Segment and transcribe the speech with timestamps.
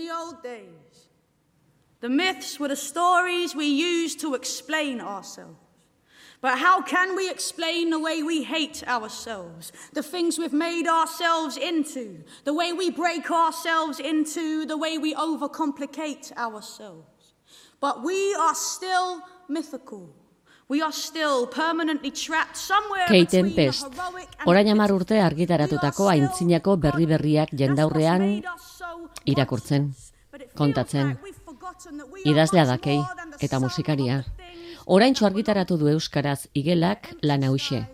[0.00, 1.08] the old days,
[2.00, 5.56] the myths were the stories we used to explain ourselves.
[6.40, 11.58] But how can we explain the way we hate ourselves, the things we've made ourselves
[11.58, 17.34] into, the way we break ourselves into, the way we overcomplicate ourselves?
[17.78, 20.14] But we are still mythical.
[20.70, 24.96] We are still permanently trapped somewhere Kate between the Tempest, heroic and orain mythical.
[24.96, 28.22] urte argitaratutako aintzinako berri berriak jendaurrean
[29.26, 29.88] irakurtzen,
[30.54, 31.18] kontatzen.
[32.24, 33.00] idazlea dakei
[33.40, 34.22] eta musikaria.
[34.86, 37.88] Oraintxo argitaratu du euskaraz igelak lan hause.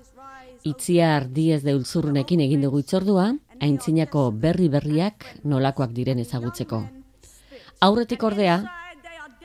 [0.63, 6.83] Itzia ardiez deulzurrunekin egin dugu itzordua, aintzinako berri berriak nolakoak diren ezagutzeko.
[7.81, 8.59] Aurretik ordea,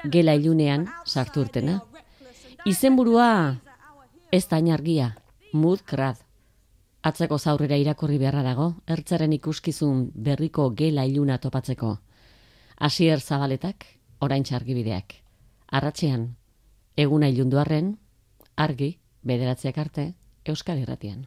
[0.03, 1.79] gela ilunean sartu urtena.
[2.61, 3.57] Izenburua
[4.29, 5.07] ez da inargia,
[5.51, 6.19] mood krad.
[7.01, 11.95] Atzeko zaurrera irakurri beharra dago, ertzaren ikuskizun berriko gela iluna topatzeko.
[12.77, 13.87] Asier zabaletak,
[14.21, 15.17] orain argibideak.
[15.73, 16.35] Arratxean,
[16.95, 17.95] eguna ilunduarren,
[18.55, 20.13] argi, bederatziak arte,
[20.45, 21.25] Euskal Irratian.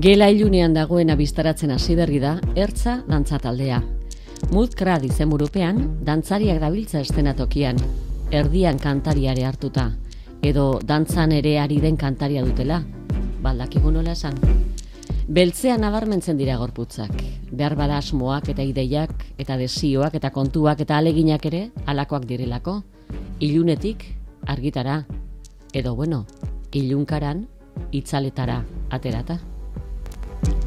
[0.00, 3.82] Gela ilunean dagoena biztaratzen hasi berri da, ertza dantza taldea.
[4.48, 7.76] Mudkrad izenburupean, dantzariak dabiltza estenatokian,
[8.32, 9.90] erdian kantariare hartuta,
[10.40, 12.80] edo dantzan ere ari den kantaria dutela,
[13.44, 14.40] baldakigu nola esan.
[15.28, 17.12] Beltzean nabarmentzen dira gorputzak,
[17.52, 22.78] behar bada asmoak eta ideiak, eta desioak eta kontuak eta aleginak ere alakoak direlako,
[23.38, 24.08] ilunetik
[24.48, 25.02] argitara,
[25.74, 26.24] edo bueno,
[26.72, 27.48] ilunkaran
[27.92, 29.42] itzaletara aterata.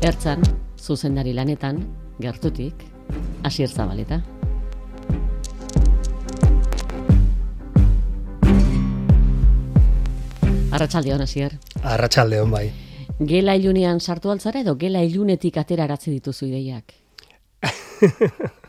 [0.02, 0.42] Ertzan,
[0.78, 1.80] zuzendari lanetan,
[2.20, 2.84] gertutik,
[3.44, 4.22] Asier Zabaleta.
[10.74, 11.60] Arratsaldeon Asier.
[11.84, 12.66] Arratsalde hon bai.
[13.20, 16.94] Gela ilunean sartu altzara edo gela ilunetik ateraratzi dituzu ideiak.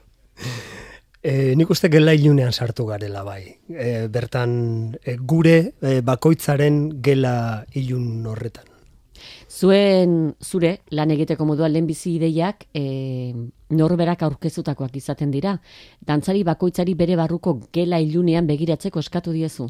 [1.25, 3.57] E, nik uste gela ilunean sartu garela bai.
[3.73, 8.74] E, bertan e, gure e, bakoitzaren gela ilun horretan.
[9.55, 13.31] Zuen zure lan egiteko modua lehenbizi ideiak e,
[13.71, 15.55] norberak aurkezutakoak izaten dira.
[16.03, 19.69] Dantzari bakoitzari bere barruko gela ilunean begiratzeko eskatu diezu.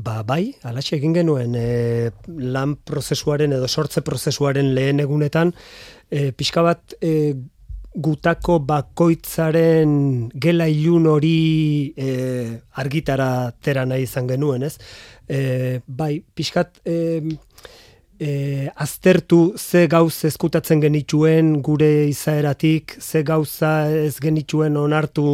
[0.00, 2.08] Ba bai, alaxe egin genuen e,
[2.56, 5.52] lan prozesuaren edo sortze prozesuaren lehen egunetan,
[6.08, 7.34] e, pixka bat e,
[7.90, 12.10] gutako bakoitzaren gela ilun hori e,
[12.80, 14.76] argitara tera nahi izan genuen, ez?
[15.28, 17.20] E, bai, pixkat e,
[18.20, 25.24] e, aztertu ze gauz ezkutatzen genituen gure izaeratik, ze gauza ez genituen onartu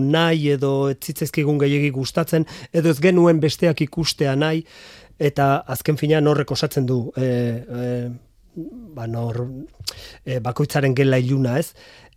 [0.00, 4.64] nahi edo ez zitzaizkigun gehiegi gustatzen, edo ez genuen besteak ikustea nahi,
[5.20, 7.88] eta azken finean horrek osatzen du e, e,
[8.96, 9.44] ba, nor,
[10.24, 11.74] e, bakoitzaren gela iluna ez,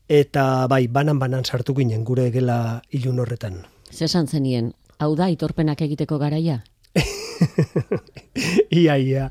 [0.08, 3.60] eta bai, banan-banan sartu ginen gure gela ilun horretan.
[3.92, 6.62] Zesan zenien, hau da itorpenak egiteko garaia?
[8.84, 9.30] ia, ia.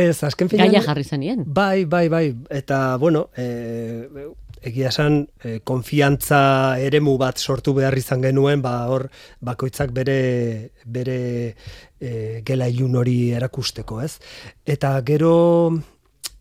[0.00, 0.70] Ez, azken finean...
[0.70, 1.42] Gaia jarri zenien?
[1.46, 2.24] Bai, bai, bai.
[2.52, 4.26] Eta, bueno, e,
[4.70, 6.40] egia esan, e, konfiantza
[6.80, 9.08] eremu bat sortu behar izan genuen, ba, hor,
[9.44, 10.20] bakoitzak bere,
[10.84, 11.20] bere
[12.00, 12.12] e,
[12.46, 14.16] gela ilun hori erakusteko, ez?
[14.64, 15.34] Eta gero,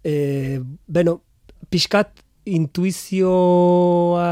[0.04, 1.20] e, bueno,
[1.70, 2.24] pixkat
[2.56, 4.30] intuizioa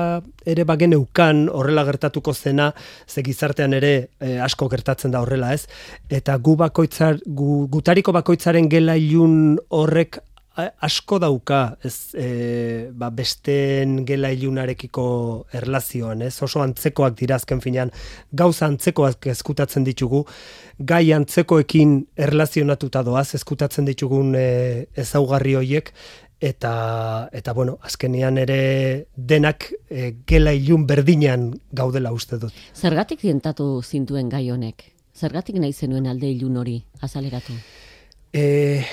[0.47, 2.71] ere bageneukan horrela gertatuko zena,
[3.07, 5.67] ze gizartean ere e, asko gertatzen da horrela, ez?
[6.09, 10.21] Eta gu bakoitzar, gu, gutariko bakoitzaren gela ilun horrek
[10.57, 15.05] asko dauka, ez, e, ba, besteen gela ilunarekiko
[15.53, 16.33] erlazioan, ez?
[16.41, 17.91] Oso antzekoak dira azken finean,
[18.33, 20.23] gauza antzekoak ezkutatzen ditugu,
[20.79, 24.47] gai antzekoekin erlazionatuta doaz, ezkutatzen ditugun e,
[24.97, 25.93] ezaugarri hoiek,
[26.39, 32.53] eta eta bueno, azkenean ere denak e, gela ilun berdinan gaudela uste dut.
[32.75, 34.91] Zergatik dientatu zintuen gai honek?
[35.17, 37.55] Zergatik nahi zenuen alde ilun hori azaleratu?
[38.33, 38.83] E,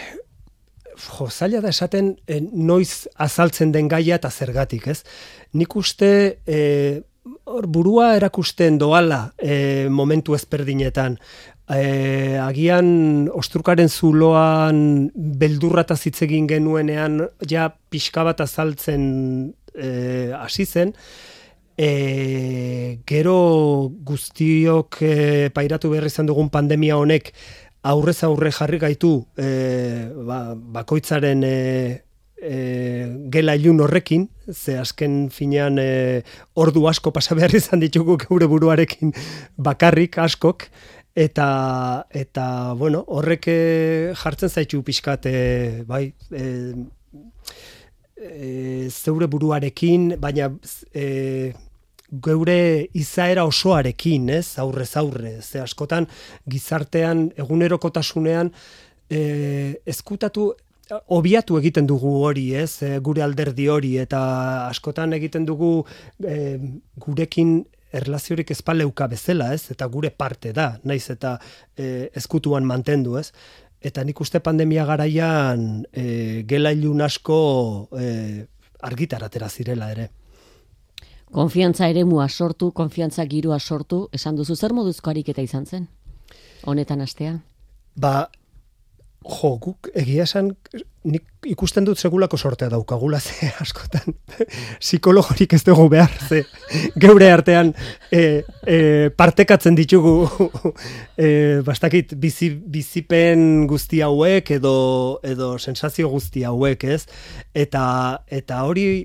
[0.96, 5.02] jo, zaila da esaten e, noiz azaltzen den gaia eta zergatik, ez?
[5.52, 6.10] Nik uste
[6.46, 11.16] e, hor burua erakusten doala e, momentu ezperdinetan
[11.72, 19.04] e, agian ostrukaren zuloan beldurrata hitz egin genuenean ja pixka bat azaltzen
[19.74, 20.92] e, hasi zen.
[21.74, 25.14] E, gero guztiok e,
[25.54, 27.32] pairatu behar izan dugun pandemia honek
[27.84, 29.48] aurrez aurre jarri gaitu e,
[30.28, 31.56] ba, bakoitzaren e,
[32.44, 32.56] e,
[33.32, 36.22] gela ilun horrekin, ze azken finean e,
[36.54, 39.14] ordu asko pasa behar izan ditugu geure buruarekin
[39.56, 40.68] bakarrik askok,
[41.14, 45.36] eta eta bueno, horrek eh, jartzen zaitu pixkat e,
[45.86, 46.46] bai, e,
[48.18, 50.50] e, zeure buruarekin, baina
[50.92, 51.54] e,
[52.24, 56.06] geure izaera osoarekin, ez, aurrez aurre, ze askotan
[56.50, 58.52] gizartean egunerokotasunean
[59.08, 60.52] e, ezkutatu
[61.08, 64.20] obiatu egiten dugu hori, ez, gure alderdi hori, eta
[64.68, 65.84] askotan egiten dugu
[66.20, 66.58] e,
[67.00, 67.62] gurekin
[67.94, 69.70] erlaziorik ezpaleuka bezala, ez?
[69.70, 71.36] Eta gure parte da, naiz eta
[71.76, 73.30] e, ezkutuan mantendu, ez?
[73.84, 77.38] Eta nik uste pandemia garaian e, gela ilun asko
[77.98, 78.46] e,
[78.84, 80.10] argitaratera zirela ere.
[81.34, 85.88] Konfiantza ere mua sortu, konfiantza girua sortu, esan duzu zer moduzko ariketa izan zen?
[86.64, 87.38] Honetan astea?
[88.00, 88.28] Ba,
[89.24, 90.50] Jo, guk egia esan,
[91.08, 94.16] nik ikusten dut segulako sortea daukagula ze askotan.
[94.80, 96.42] Psikologorik ez dugu behar ze
[97.00, 97.72] geure artean
[98.12, 98.78] e, e,
[99.16, 100.16] partekatzen ditugu.
[101.14, 107.04] E, bastakit bizi, bizipen guzti hauek edo edo sensazio guzti hauek ez?
[107.54, 107.84] Eta
[108.26, 109.04] eta hori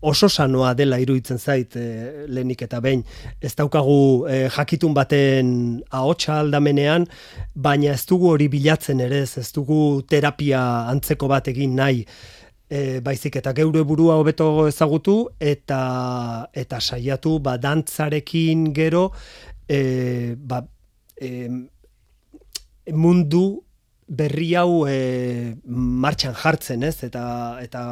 [0.00, 3.04] oso sanoa dela iruditzen zait e, lehenik eta behin.
[3.40, 5.52] Ez daukagu e, jakitun baten
[5.90, 7.06] ahotsa aldamenean,
[7.54, 12.04] baina ez dugu hori bilatzen ere, ez dugu terapia antzeko bat egin nahi.
[12.70, 15.80] E, baizik eta geure burua hobeto ezagutu eta
[16.54, 19.08] eta saiatu ba dantzarekin gero
[19.66, 20.62] e, ba,
[21.20, 21.48] e,
[22.92, 23.42] mundu
[24.06, 27.02] berri hau e, martxan jartzen, ez?
[27.06, 27.24] Eta
[27.62, 27.82] eta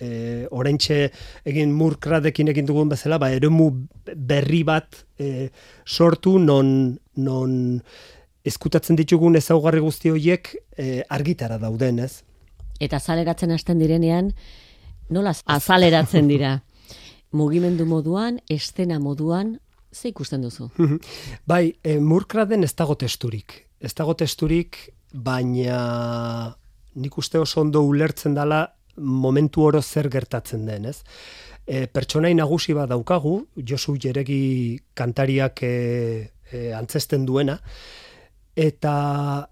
[0.00, 1.10] e, oraintxe
[1.48, 3.68] egin murkradekin egin dugun bezala, ba, eremu
[4.16, 5.50] berri bat e,
[5.86, 7.54] sortu non, non
[8.44, 12.22] eskutatzen ditugun ezaugarri guzti horiek e, argitara dauden, ez?
[12.80, 14.32] Eta azaleratzen hasten direnean,
[15.12, 16.56] nola azaleratzen dira?
[17.38, 19.58] Mugimendu moduan, estena moduan,
[19.92, 20.70] ze ikusten duzu?
[21.46, 23.66] bai, e, murkraden ez dago testurik.
[23.80, 26.54] Ez dago testurik, baina
[26.94, 28.64] nik uste oso ondo ulertzen dala
[29.00, 31.00] momentu oro zer gertatzen den, ez?
[31.66, 35.72] E, pertsonai nagusi bat daukagu, Josu Jeregi kantariak e,
[36.50, 37.58] e, antzesten duena,
[38.56, 39.48] eta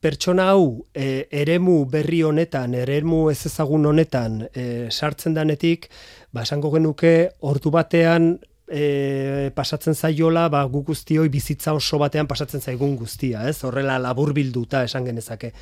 [0.00, 5.90] pertsona hau e, eremu berri honetan, eremu ez ezagun honetan e, sartzen danetik,
[6.32, 7.12] ba, esango genuke,
[7.44, 8.32] ordu batean
[8.70, 13.58] e, pasatzen zaiola, ba, gu guztioi bizitza oso batean pasatzen zaigun guztia, ez?
[13.66, 15.52] Horrela labur bilduta esan genezake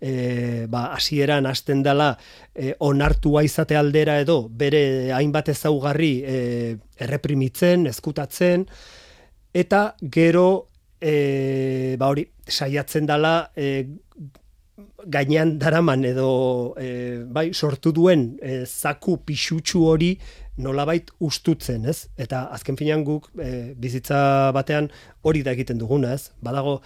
[0.00, 2.16] e, ba, asieran hasten dela
[2.54, 6.38] e, onartua izate aldera edo bere hainbat ezaugarri e,
[7.00, 8.66] erreprimitzen, ezkutatzen,
[9.56, 10.68] eta gero
[11.00, 13.86] e, ba hori saiatzen dela e,
[15.06, 20.16] gainean daraman edo e, bai sortu duen e, zaku pixutsu hori
[20.56, 22.08] nolabait ustutzen, ez?
[22.16, 24.88] Eta azken finean guk e, bizitza batean
[25.22, 26.32] hori da egiten duguna, ez?
[26.42, 26.80] Badago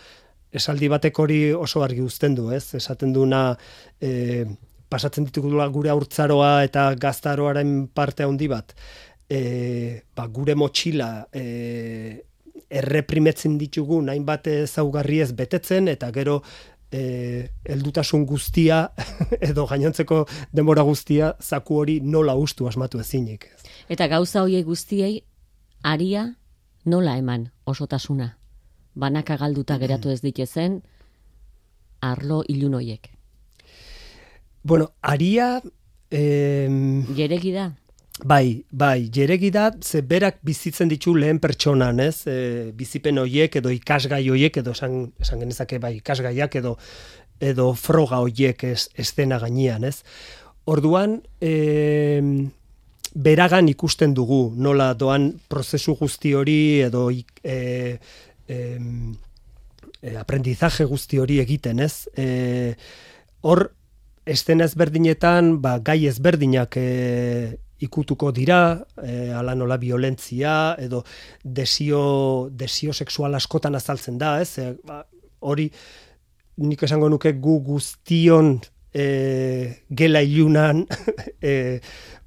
[0.53, 2.75] esaldi batek hori oso argi uzten du, ez?
[2.75, 3.55] Esaten duna
[4.01, 4.47] e,
[4.91, 8.75] pasatzen ditugula gure aurtzaroa eta gaztaroaren parte handi bat.
[9.31, 11.45] E, ba, gure motxila e,
[12.71, 16.41] erreprimetzen ditugu nahin bat zaugarri ez betetzen eta gero
[16.91, 18.83] e, eldutasun guztia
[19.51, 23.47] edo gainontzeko denbora guztia zaku hori nola ustu asmatu ezinik.
[23.89, 25.23] Eta gauza hoiek guztiei
[25.83, 26.27] aria
[26.85, 28.40] nola eman osotasuna?
[28.95, 30.81] Banaka galduta geratu ez ditezen
[32.01, 33.11] arlo ilunoiek.
[34.63, 35.61] Bueno, aria...
[36.11, 36.69] Eh,
[37.17, 37.71] jeregi da?
[38.25, 42.27] Bai, bai, jeregi da, ze berak bizitzen ditu lehen pertsonan, ez?
[42.29, 46.77] E, bizipen hoiek edo ikasgai hoiek edo esan, esan genezake bai ikasgaiak edo
[47.41, 50.03] edo froga hoiek ez estena gainean, ez?
[50.69, 52.21] Orduan, e,
[53.15, 57.97] beragan ikusten dugu, nola doan prozesu guzti hori edo e,
[58.51, 62.09] e, aprendizaje guzti hori egiten, ez?
[62.17, 62.75] E,
[63.47, 63.69] hor,
[64.27, 66.89] estena ezberdinetan, ba, gai ezberdinak e,
[67.81, 68.61] ikutuko dira,
[69.01, 71.05] e, ala nola violentzia, edo
[71.45, 72.03] desio,
[72.53, 74.53] desio sexual askotan azaltzen da, ez?
[74.61, 75.03] E, ba,
[75.41, 75.71] hori,
[76.61, 78.59] nik esango nuke gu guztion
[78.93, 80.85] e, gela ilunan
[81.41, 81.81] e,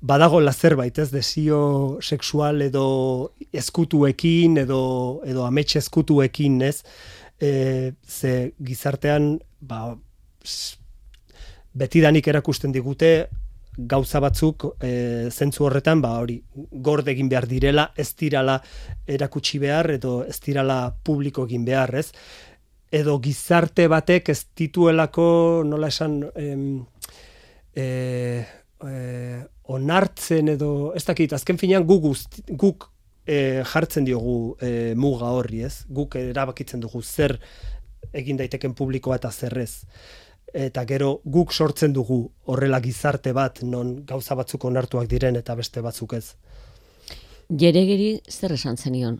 [0.03, 1.09] badago zerbait, ez?
[1.11, 6.83] Desio sexual edo eskutuekin, edo, edo ametxe eskutuekin, ez?
[7.39, 9.95] E, ze gizartean, ba,
[11.73, 13.29] betidanik erakusten digute,
[13.77, 18.59] gauza batzuk e, zentzu horretan ba hori gorde egin behar direla ez dirala
[19.07, 22.11] erakutsi behar edo ez dirala publiko egin behar ez
[22.93, 26.85] edo gizarte batek ez dituelako nola esan em,
[27.73, 28.45] e,
[28.87, 32.09] e, onartzen edo ez dakit azken finean guk,
[32.49, 32.89] guk
[33.25, 37.39] e, jartzen diogu e, muga horri ez guk erabakitzen dugu zer
[38.13, 39.85] egin daiteken publikoa eta zerrez
[40.53, 45.81] eta gero guk sortzen dugu horrela gizarte bat non gauza batzuk onartuak diren eta beste
[45.81, 46.35] batzuk ez.
[47.49, 49.19] Jeregiri zer esan zenion?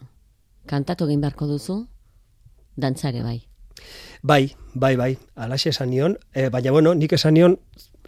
[0.70, 1.79] Kantatu egin beharko duzu?
[2.77, 3.41] Dantzare bai.
[4.22, 7.58] Bai, bai, bai, alaxe esan nion, e, baina bueno, nik esan nion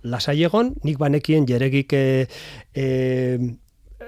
[0.05, 2.05] lasai egon, nik banekien jeregik e,
[2.73, 2.85] e,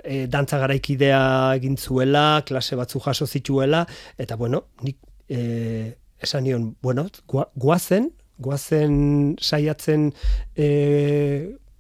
[0.03, 1.21] e, dantza garaikidea
[1.57, 3.85] egin zuela, klase batzu jaso zituela,
[4.17, 4.97] eta bueno, nik
[5.29, 7.07] e, esan nion, bueno,
[7.55, 10.11] guazen, goazen saiatzen
[10.55, 10.67] e,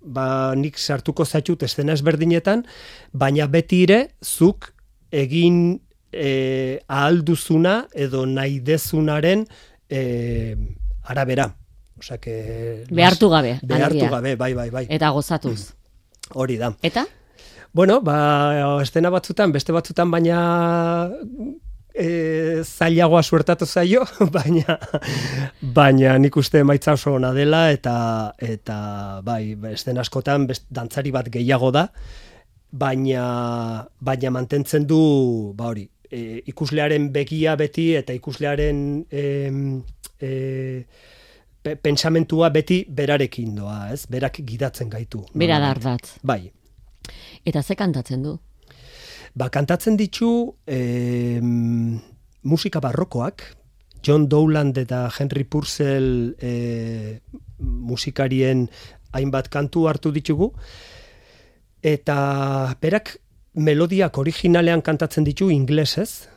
[0.01, 2.65] ba, nik sartuko zaitut estena ezberdinetan,
[3.13, 4.71] baina beti ere zuk
[5.11, 5.79] egin
[6.11, 9.45] e, ahalduzuna edo nahi dezunaren
[9.89, 10.01] e,
[11.03, 11.51] arabera.
[11.99, 13.59] Osa que, behartu gabe.
[13.63, 14.85] Behartu gabe, bai, bai, bai.
[14.89, 15.73] Eta gozatuz.
[16.33, 16.73] Hori da.
[16.81, 17.05] Eta?
[17.73, 20.41] Bueno, ba, estena batzutan, beste batzutan, baina
[21.97, 24.05] e, zailagoa suertatu zaio,
[24.37, 24.77] baina
[25.61, 27.97] baina nik uste emaitza oso ona dela eta
[28.37, 28.77] eta
[29.25, 31.87] bai, esten askotan best, dantzari bat gehiago da,
[32.71, 35.01] baina baina mantentzen du,
[35.57, 39.23] ba hori, e, ikuslearen begia beti eta ikuslearen e,
[40.21, 40.31] e,
[41.75, 44.05] pentsamentua beti berarekin doa, ez?
[44.09, 45.23] Berak gidatzen gaitu.
[45.33, 46.17] Bera dardat.
[46.23, 46.51] Bai.
[47.45, 48.37] Eta ze kantatzen du?
[49.37, 51.39] Ba, kantatzen ditu e,
[52.43, 53.43] musika barrokoak,
[54.03, 57.19] John Dowland eta Henry Purcell e,
[57.59, 58.67] musikarien
[59.13, 60.51] hainbat kantu hartu ditugu,
[61.83, 62.17] eta
[62.81, 63.17] berak
[63.57, 66.27] melodiak originalean kantatzen ditu inglesez,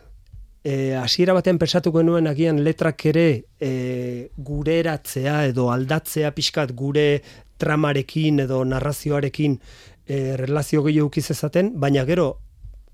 [0.63, 3.29] E, asiera batean pensatu genuen agian letrak ere
[3.61, 7.23] e, gure eratzea edo aldatzea pixkat gure
[7.57, 9.57] tramarekin edo narrazioarekin
[10.07, 12.29] e, relazio gehiago ezaten, baina gero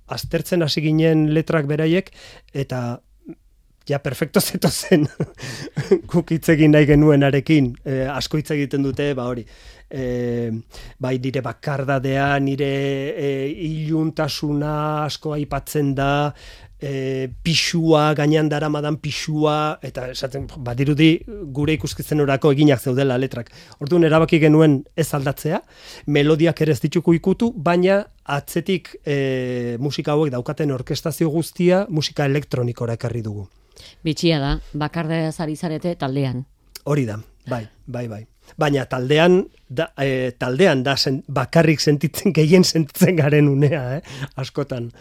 [0.07, 2.13] aztertzen hasi ginen letrak beraiek
[2.55, 3.01] eta
[3.87, 5.07] ja perfecto zeto zen
[6.11, 9.45] guk egin nahi genuenarekin e, asko hitz egiten dute ba hori
[9.91, 10.51] e,
[10.99, 12.73] bai nire bakardadea nire
[13.15, 13.29] e,
[13.69, 16.33] iluntasuna asko aipatzen da
[16.81, 23.51] e, pixua, gainean dara madan pixua, eta esaten, badirudi gure ikuskitzen orako eginak zeudela letrak.
[23.81, 25.63] Orduan erabaki genuen ez aldatzea,
[26.07, 32.97] melodiak ere ez dituko ikutu, baina atzetik e, musika hauek daukaten orkestazio guztia musika elektronikora
[32.99, 33.49] ekarri dugu.
[34.05, 36.45] Bitxia da, bakarda zari zarete taldean.
[36.87, 37.19] Hori da,
[37.49, 38.25] bai, bai, bai.
[38.57, 40.95] Baina taldean, da, e, taldean da
[41.29, 44.03] bakarrik sentitzen, gehien sentitzen garen unea, eh?
[44.37, 44.93] askotan.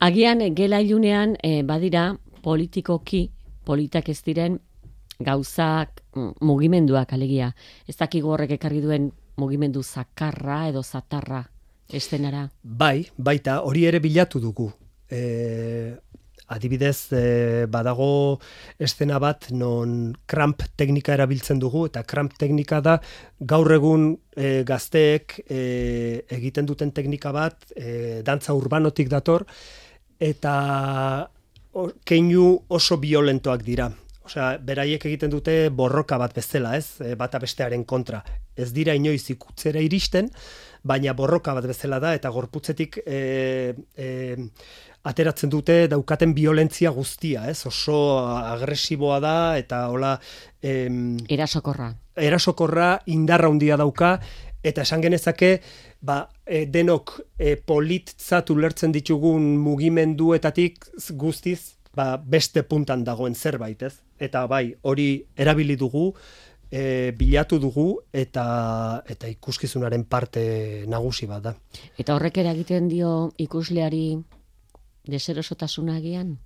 [0.00, 3.30] Agian gela ilunean eh, badira politikoki
[3.64, 4.58] politak ez diren
[5.20, 7.52] gauzak mm, mugimenduak alegia.
[7.86, 11.44] Ez dakigu horrek ekarri duen mugimendu zakarra edo zatarra
[11.92, 12.46] estenara.
[12.62, 14.70] Bai, baita hori ere bilatu dugu.
[15.10, 15.96] E,
[16.50, 18.40] adibidez e, badago
[18.78, 22.98] estena bat non kramp teknika erabiltzen dugu eta kramp teknika da
[23.40, 25.60] gaur egun e, gazteek e,
[26.38, 29.46] egiten duten teknika bat e, dantza urbanotik dator
[30.20, 30.54] eta
[32.04, 33.88] keinu oso violentoak dira.
[34.26, 37.14] Osea, beraiek egiten dute borroka bat bezala, ez?
[37.18, 38.20] Bata bestearen kontra.
[38.54, 40.28] Ez dira inoiz ikutzera iristen,
[40.86, 44.08] baina borroka bat bezala da, eta gorputzetik e, e,
[45.02, 47.64] ateratzen dute daukaten violentzia guztia, ez?
[47.66, 50.14] Oso agresiboa da, eta hola...
[50.62, 51.90] Em, erasokorra.
[52.20, 54.18] Erasokorra, indarra handia dauka,
[54.62, 55.54] eta esan genezake,
[56.04, 63.96] ba, e, denok e, politzat ulertzen ditugun mugimenduetatik guztiz ba, beste puntan dagoen zerbait, ez?
[64.20, 66.10] Eta bai, hori erabili dugu,
[66.70, 71.54] e, bilatu dugu eta eta ikuskizunaren parte nagusi bat da.
[71.98, 74.20] Eta horrek eragiten dio ikusleari
[75.10, 76.36] deserosotasuna agian?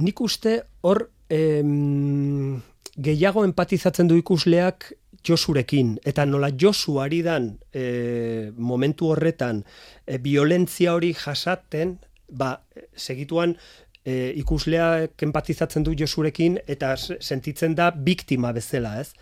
[0.00, 2.60] Nik uste hor em,
[2.96, 4.92] gehiago empatizatzen du ikusleak
[5.26, 9.60] Josurekin, eta nola Josu ari dan e, momentu horretan
[10.06, 11.98] e, violentzia hori jasaten,
[12.30, 12.54] ba,
[12.96, 13.52] segituan
[14.04, 19.12] e, ikusleak empatizatzen du Josurekin eta sentitzen da biktima bezala, ez?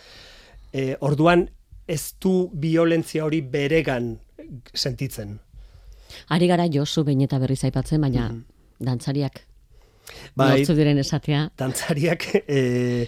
[0.70, 1.48] E, orduan
[1.88, 4.14] ez du violentzia hori beregan
[4.74, 5.38] sentitzen.
[6.28, 8.44] Ari gara Josu behin eta berriz aipatzen, baina mm
[8.78, 9.40] dantzariak
[10.38, 11.48] Bai, nortzu diren esatea.
[11.58, 13.06] dantzariak e,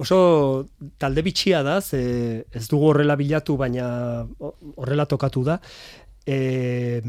[0.00, 0.66] oso
[0.98, 4.26] talde bitxia da, ze ez dugu horrela bilatu, baina
[4.74, 5.60] horrela tokatu da.
[6.26, 7.00] E,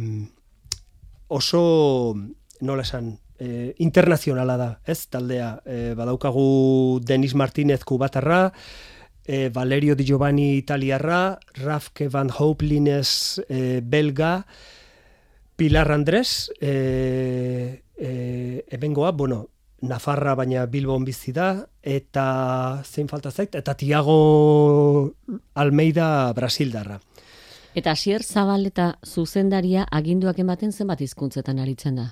[1.27, 2.15] oso,
[2.61, 5.53] nola esan, e, internazionala da, ez taldea.
[5.65, 8.51] E, badaukagu Denis Martinez kubatarra,
[9.25, 14.45] e, Valerio Di Giovanni italiarra, Rafke van Hopelines e, belga,
[15.61, 19.49] Pilar Andrés, e, e, ebengoa, bueno,
[19.81, 25.13] Nafarra baina Bilbon bizi da, eta zein falta zait, eta Tiago
[25.53, 26.97] Almeida Brasildarra.
[27.77, 32.07] Eta Asier Zabal eta zuzendaria aginduak ematen zenbat hizkuntzetan aritzen da?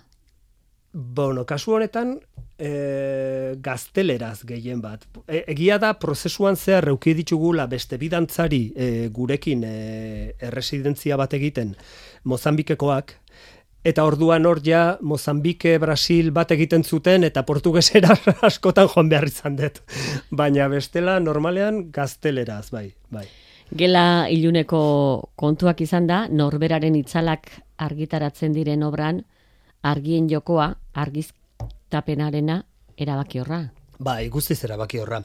[0.93, 2.19] Bueno, kasu honetan,
[2.57, 5.05] e, gazteleraz gehien bat.
[5.27, 9.73] E, egia da, prozesuan zehar reuki ditugula beste bidantzari e, gurekin e,
[10.49, 11.75] erresidentzia bat egiten
[12.25, 13.18] Mozambikekoak,
[13.79, 18.15] Eta orduan hor ja Mozambike, Brasil bat egiten zuten eta portugesera
[18.50, 19.79] askotan joan behar izan dut.
[20.31, 23.25] Baina bestela normalean gazteleraz, bai, bai.
[23.71, 24.81] Gela iluneko
[25.39, 29.24] kontuak izan da, norberaren itzalak argitaratzen diren obran,
[29.86, 32.63] argien jokoa, argiztapenarena
[32.98, 33.67] erabaki horra.
[34.00, 35.19] Bai, guztiz erabaki horra.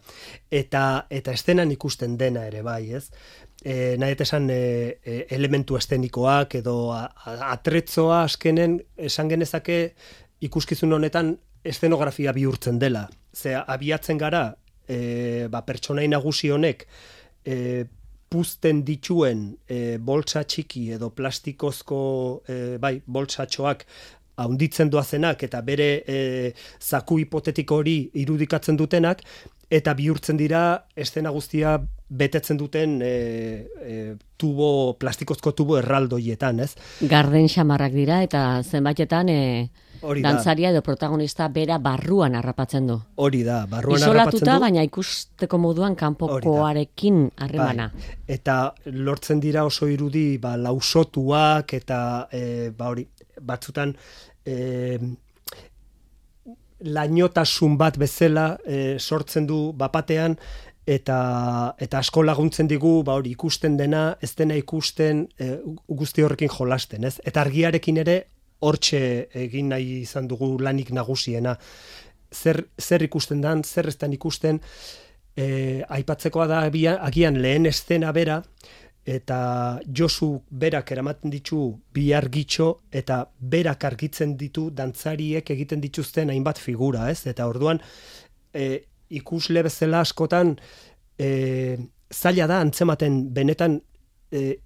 [0.51, 3.05] Eta, eta estenan ikusten dena ere, bai, ez?
[3.65, 9.79] E, nahi esan e, elementu estenikoak edo atretzoa askenen esan genezake
[10.45, 13.09] ikuskizun honetan estenografia bihurtzen dela.
[13.35, 14.55] Ze abiatzen gara
[14.87, 16.87] e, ba, pertsonai nagusi honek
[17.45, 17.85] e,
[18.29, 22.03] puzten dituen e, boltsa txiki edo plastikozko
[22.49, 23.87] e, bai, boltsatxoak
[24.43, 26.17] haunditzen doazenak eta bere e,
[26.83, 29.23] zaku hipotetiko hori irudikatzen dutenak,
[29.75, 31.79] eta bihurtzen dira estena guztia
[32.15, 33.09] betetzen duten e,
[33.83, 33.95] e,
[34.39, 36.75] tubo, plastikozko tubo erraldoietan, ez?
[37.11, 39.41] Garden xamarrak dira eta zenbaitetan e,
[40.05, 42.99] Hori dantzaria edo protagonista bera barruan harrapatzen du.
[43.25, 44.59] Hori da, barruan harrapatzen du.
[44.67, 47.89] baina ikusteko moduan kanpokoarekin harremana.
[47.95, 48.19] Bai.
[48.37, 48.59] Eta
[48.93, 51.99] lortzen dira oso irudi ba, lausotuak eta
[52.31, 53.09] e, ba, hori,
[53.41, 53.97] batzutan
[54.45, 54.99] e,
[56.85, 60.37] lainotasun bat bezala e, sortzen du bapatean
[60.87, 61.19] eta
[61.81, 67.05] eta asko laguntzen digu ba hori ikusten dena ez dena ikusten e, guzti horrekin jolasten
[67.05, 67.17] ez?
[67.25, 68.19] Eta argiarekin ere
[68.65, 71.57] hortxe egin nahi izan dugu lanik nagusiena.
[72.33, 74.61] Zer, zer ikusten dan zer ez ikusten?
[75.37, 78.43] E, aipatzekoa da agian lehen estena bera
[79.05, 86.59] eta Josu berak eramaten ditu bi argitxo eta berak argitzen ditu dantzariek egiten dituzten hainbat
[86.59, 87.27] figura, ez?
[87.29, 87.81] Eta orduan
[88.55, 90.55] e, ikusle bezala askotan
[91.19, 91.77] e,
[92.13, 93.81] zaila da antzematen benetan
[94.33, 94.57] e,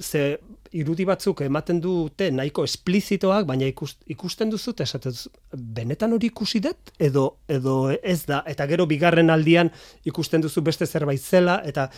[0.00, 0.38] ze
[0.74, 3.68] irudi batzuk ematen dute nahiko esplizitoak, baina
[4.10, 5.14] ikusten duzut esaten
[5.52, 9.70] benetan hori ikusi dut edo edo ez da eta gero bigarren aldian
[10.04, 11.88] ikusten duzu beste zerbait zela eta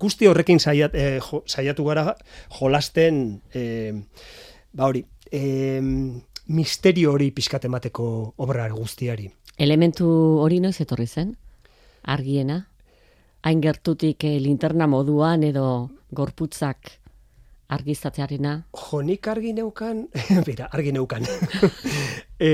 [0.00, 2.14] guzti horrekin saiat, e, saiatu gara
[2.58, 3.92] jolasten e,
[4.72, 5.80] ba hori e,
[6.46, 9.30] misterio hori pixkat emateko obra guztiari.
[9.58, 10.06] Elementu
[10.42, 11.34] hori noiz etorri zen?
[12.02, 12.60] Argiena?
[13.46, 15.66] Hain gertutik e, linterna moduan edo
[16.12, 16.92] gorputzak
[17.72, 18.60] argizatzearena?
[18.78, 20.06] Jonik argi neukan,
[20.46, 21.26] bera, argi neukan.
[22.48, 22.50] e,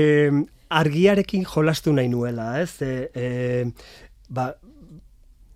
[0.73, 2.81] argiarekin jolastu nahi nuela, ez?
[2.81, 3.25] E, e,
[4.29, 4.53] ba,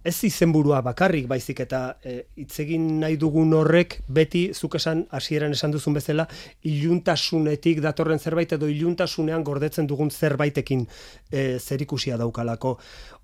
[0.08, 5.74] ez izenburua bakarrik baizik eta e, itzegin nahi dugun horrek beti zuk esan hasieran esan
[5.76, 6.28] duzun bezala
[6.72, 10.88] iluntasunetik datorren zerbait edo iluntasunean gordetzen dugun zerbaitekin
[11.32, 12.78] e, zerikusia daukalako.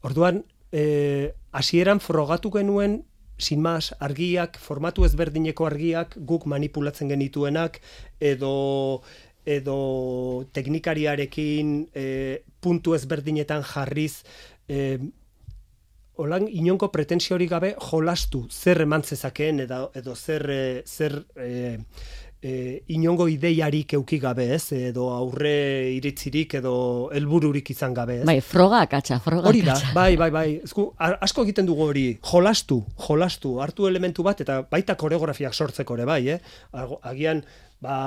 [0.03, 3.01] Orduan e, hasieran frogatu genuen
[3.39, 7.79] sin mas argiak formatu ezberdineko argiak guk manipulatzen genituenak
[8.19, 9.01] edo
[9.45, 9.77] edo
[10.55, 12.05] teknikariarekin e,
[12.63, 14.23] puntu ezberdinetan jarriz
[14.67, 14.99] e,
[16.21, 21.79] Olan inonko pretensiorik gabe jolastu zer eman zezakeen edo, edo zer, e, zer e,
[22.37, 22.51] e,
[22.93, 25.55] inongo ideiarik euki gabe ez, edo aurre
[25.95, 26.75] iritzirik edo
[27.17, 28.27] helbururik izan gabe ez.
[28.29, 30.45] Bai, froga akatsa, froga Hori da, bai, bai, bai.
[30.67, 36.05] Ezku, asko egiten dugu hori, jolastu, jolastu, hartu elementu bat eta baita koreografiak sortzeko ere
[36.09, 36.39] bai, eh?
[37.09, 37.41] Agian,
[37.81, 37.97] ba,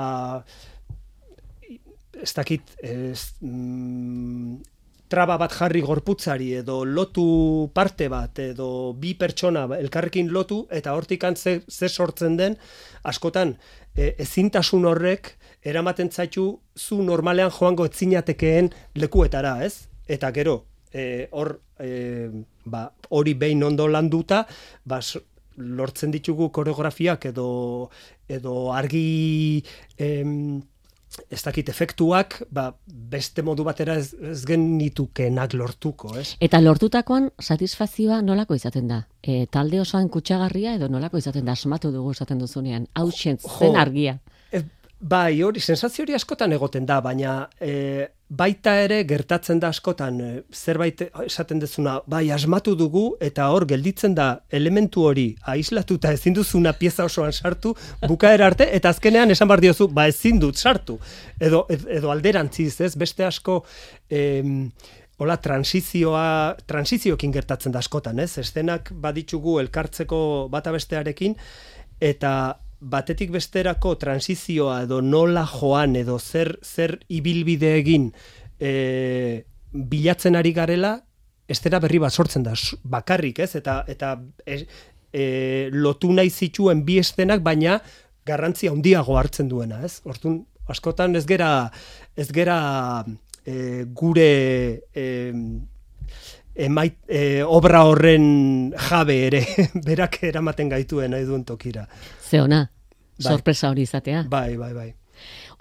[2.23, 4.76] ez dakit, ez, mm,
[5.07, 11.23] traba bat jarri gorputzari edo lotu parte bat edo bi pertsona elkarrekin lotu eta hortik
[11.35, 12.57] ze, ze sortzen den
[13.03, 13.57] askotan
[13.95, 19.87] e, ezintasun horrek eramaten zaitu zu normalean joango etzinatekeen lekuetara, ez?
[20.07, 22.29] Eta gero, e, hor e,
[22.65, 24.45] ba, hori behin ondo landuta,
[24.85, 25.01] ba,
[25.57, 27.89] lortzen ditugu koreografiak edo
[28.29, 29.63] edo argi
[29.97, 30.61] em,
[31.29, 36.35] ez dakit efektuak, ba, beste modu batera ez, ez genitukenak lortuko, ez?
[36.43, 39.01] Eta lortutakoan satisfazioa nolako izaten da?
[39.21, 42.87] E, talde osoan kutsagarria edo nolako izaten da asmatu dugu esaten duzunean?
[42.95, 43.39] Hau zen
[43.75, 44.17] argia.
[44.51, 44.63] E,
[44.99, 50.29] bai, hori, sensazio hori askotan egoten da, baina e, baita ere gertatzen da askotan e,
[50.51, 56.73] zerbait esaten dezuna, bai, asmatu dugu eta hor gelditzen da elementu hori aislatuta ezin duzuna
[56.73, 57.73] pieza osoan sartu,
[58.07, 60.99] bukaera arte, eta azkenean esan bar diozu, ba ezin dut sartu.
[61.39, 63.63] Edo, edo alderantziz, ez, beste asko...
[64.09, 64.69] Em,
[65.17, 68.35] Hola, transizioa, transizioekin gertatzen da askotan, ez?
[68.37, 70.19] Estenak baditzugu elkartzeko
[70.53, 71.33] bata bestearekin,
[71.97, 72.33] eta
[72.79, 78.11] batetik besterako transizioa edo nola joan edo zer zer ibilbide egin
[78.59, 80.97] e, bilatzen ari garela
[81.47, 83.55] estera berri bat sortzen da bakarrik ez?
[83.55, 84.13] Eta eta
[84.45, 84.59] e,
[85.11, 85.23] e,
[85.73, 87.79] lotu nahi zituen bi estenak baina
[88.27, 90.01] garrantzia handiago hartzen duena ez?
[90.05, 91.71] Ortun askotan ez gera
[92.15, 92.59] ez gera
[93.45, 94.31] e, gure
[94.93, 95.07] e,
[96.57, 99.43] emait, e, obra horren jabe ere,
[99.87, 101.85] berak eramaten gaituen nahi duen tokira.
[102.29, 103.29] Zeona, bai.
[103.29, 104.25] sorpresa hori izatea.
[104.29, 104.89] Bai, bai, bai.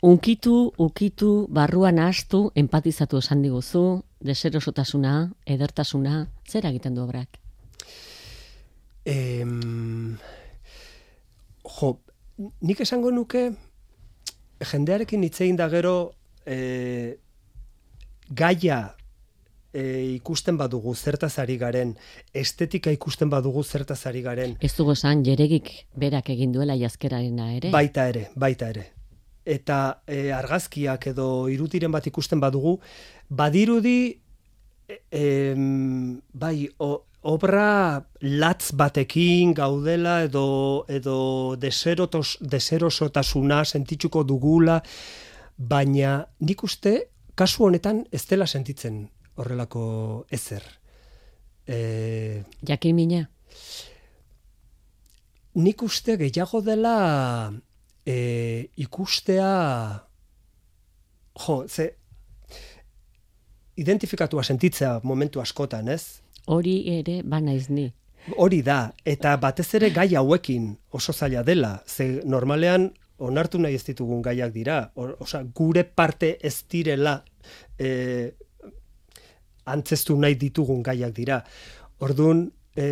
[0.07, 3.85] Unkitu, ukitu, barruan astu, empatizatu esan diguzu,
[4.25, 5.15] deserosotasuna,
[5.47, 7.39] edertasuna, zer egiten du obrak?
[9.07, 10.17] Em,
[11.79, 11.95] jo,
[12.61, 13.49] nik esango nuke,
[14.73, 15.97] jendearekin hitzein da gero,
[16.45, 17.17] e,
[18.29, 18.97] gaia
[19.77, 19.85] e,
[20.17, 21.95] ikusten badugu zertazari garen,
[22.35, 24.57] estetika ikusten badugu zertazari garen.
[24.65, 27.73] Ez dugu esan, jeregik berak egin duela jazkerarena ere?
[27.75, 28.87] Baita ere, baita ere.
[29.47, 32.79] Eta e, argazkiak edo irutiren bat ikusten badugu,
[33.29, 33.99] badirudi,
[34.89, 35.27] e,
[36.33, 36.91] bai, o,
[37.27, 37.67] obra
[38.23, 40.47] latz batekin gaudela edo,
[40.89, 41.19] edo
[41.61, 44.81] deserotos, deserosotasuna sentitzuko dugula,
[45.57, 46.97] baina nik uste
[47.37, 49.05] kasu honetan ez dela sentitzen
[49.37, 50.64] horrelako ezer.
[51.66, 53.27] E, Jakin mina?
[55.57, 57.53] Nik uste gehiago dela
[58.05, 58.16] e,
[58.77, 59.53] ikustea
[61.46, 61.94] jo, ze
[63.77, 66.20] identifikatua sentitzea momentu askotan, ez?
[66.46, 67.90] Hori ere banaiz ni.
[68.37, 73.85] Hori da, eta batez ere gai hauekin oso zaila dela, ze normalean onartu nahi ez
[73.87, 77.20] ditugun gaiak dira, osea, gure parte ez direla
[77.79, 78.33] e,
[79.67, 81.41] antzestu nahi ditugun gaiak dira.
[82.05, 82.87] Orduan, e,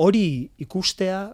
[0.00, 0.26] hori
[0.64, 1.24] ikustea,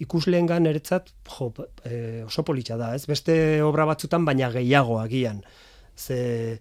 [0.00, 1.50] ikusleen gan eretzat, jo,
[1.84, 3.04] e, oso politxa da, ez?
[3.10, 5.42] Beste obra batzutan, baina gehiago agian.
[5.96, 6.58] Ze,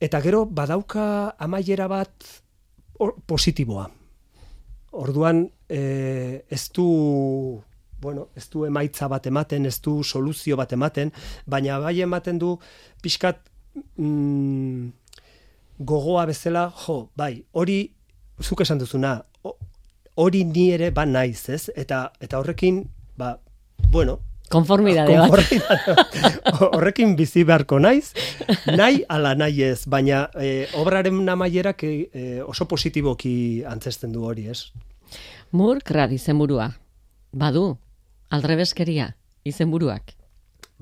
[0.00, 2.30] eta gero, badauka amaiera bat
[2.98, 3.88] or, positiboa.
[5.00, 6.88] Orduan, e, ez du
[8.00, 11.12] bueno, ez du emaitza bat ematen, ez du soluzio bat ematen,
[11.46, 12.54] baina bai ematen du
[13.04, 13.42] pixkat
[13.96, 14.88] mm,
[15.80, 17.82] gogoa bezala, jo, bai, hori,
[18.42, 19.16] zuk esan duzuna,
[20.20, 21.70] hori ni ere ba naiz, ez?
[21.76, 22.84] Eta, eta horrekin,
[23.16, 23.38] ba,
[23.88, 25.46] bueno, Konformidade bat.
[26.74, 28.08] Horrekin bizi beharko naiz,
[28.66, 31.92] nahi ala nahi ez, baina e, obraren namaierak e,
[32.42, 34.72] oso positiboki antzesten du hori, ez?
[35.54, 36.66] Mur, krad izenburua.
[37.30, 37.62] Badu,
[38.34, 39.12] aldrebeskeria
[39.46, 40.16] izenburuak.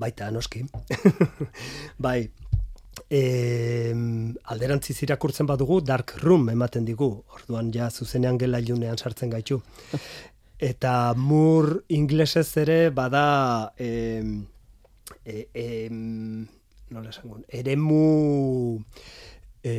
[0.01, 0.63] Baita, noski.
[2.07, 2.23] bai,
[3.09, 3.93] e,
[4.53, 9.61] alderantziz irakurtzen badugu Dark Room ematen digu, orduan ja zuzenean gela ilunean sartzen gaitu.
[10.71, 14.21] Eta mur inglesez ere bada e,
[15.23, 18.79] e, e, nola esango, eremu
[19.63, 19.73] e,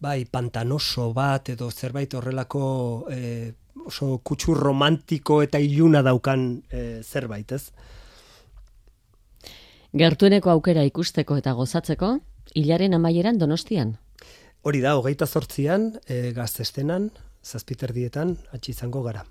[0.00, 2.64] bai, pantanoso bat edo zerbait horrelako
[3.12, 3.52] e,
[3.86, 7.70] oso kutsu romantiko eta iluna daukan e, zerbait, ez?
[9.90, 12.12] Gertueneko aukera ikusteko eta gozatzeko,
[12.54, 13.96] hilaren amaieran donostian.
[14.62, 17.08] Hori da, hogeita zortzian, e, gaztestenan,
[17.42, 19.24] zazpiter dietan, atxi izango gara.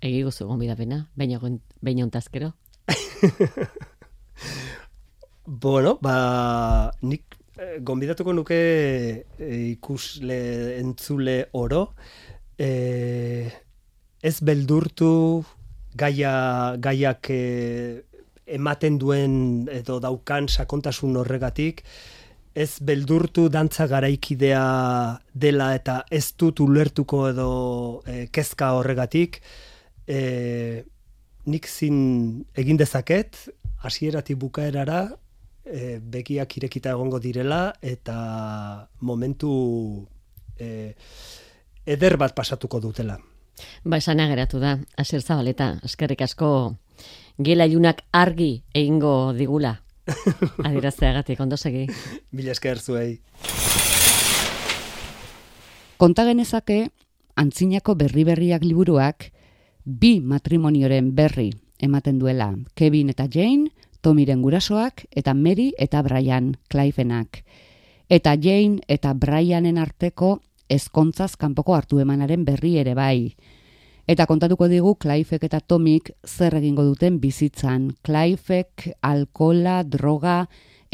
[0.00, 2.54] Egi guzu gombida bena, baina ontazkero.
[5.66, 6.16] bueno, ba,
[7.02, 10.40] nik e, gombidatuko nuke e, ikusle
[10.80, 11.90] entzule oro,
[12.56, 13.52] e,
[14.22, 15.44] ez beldurtu
[15.92, 16.36] gaia,
[16.80, 17.42] gaiak e,
[18.46, 21.82] ematen duen edo daukan sakontasun horregatik
[22.56, 24.64] ez beldurtu dantza garaikidea
[25.34, 27.50] dela eta ez dut ulertuko edo
[28.08, 29.42] e, kezka horregatik,
[30.08, 30.82] e,
[31.52, 31.98] nik zin
[32.56, 33.36] egin dezaket,
[33.84, 35.02] hasieratik bukaerara,
[35.68, 38.16] e, begiak irekita egongo direla, eta
[39.04, 39.52] momentu
[40.56, 40.94] e,
[41.84, 43.18] eder bat pasatuko dutela.
[43.84, 46.50] Ba, esan ageratu da, aser zabaleta, eskerrik asko
[47.38, 49.80] gela ilunak argi egingo digula.
[50.66, 51.86] Adirazteagatik, ondo segi.
[52.32, 53.20] Mila esker zuei.
[55.96, 56.90] Konta genezake,
[57.36, 59.30] antzinako berri-berriak liburuak,
[59.84, 62.54] bi matrimonioren berri ematen duela.
[62.74, 63.70] Kevin eta Jane,
[64.00, 67.42] Tomiren gurasoak, eta Mary eta Brian, Clivenak.
[68.08, 73.34] Eta Jane eta Brianen arteko ezkontzaz kanpoko hartu emanaren berri ere bai.
[74.06, 77.88] Eta kontatuko digu Clivek eta Tomik zer egingo duten bizitzan.
[78.06, 80.44] Clivek alkola, droga,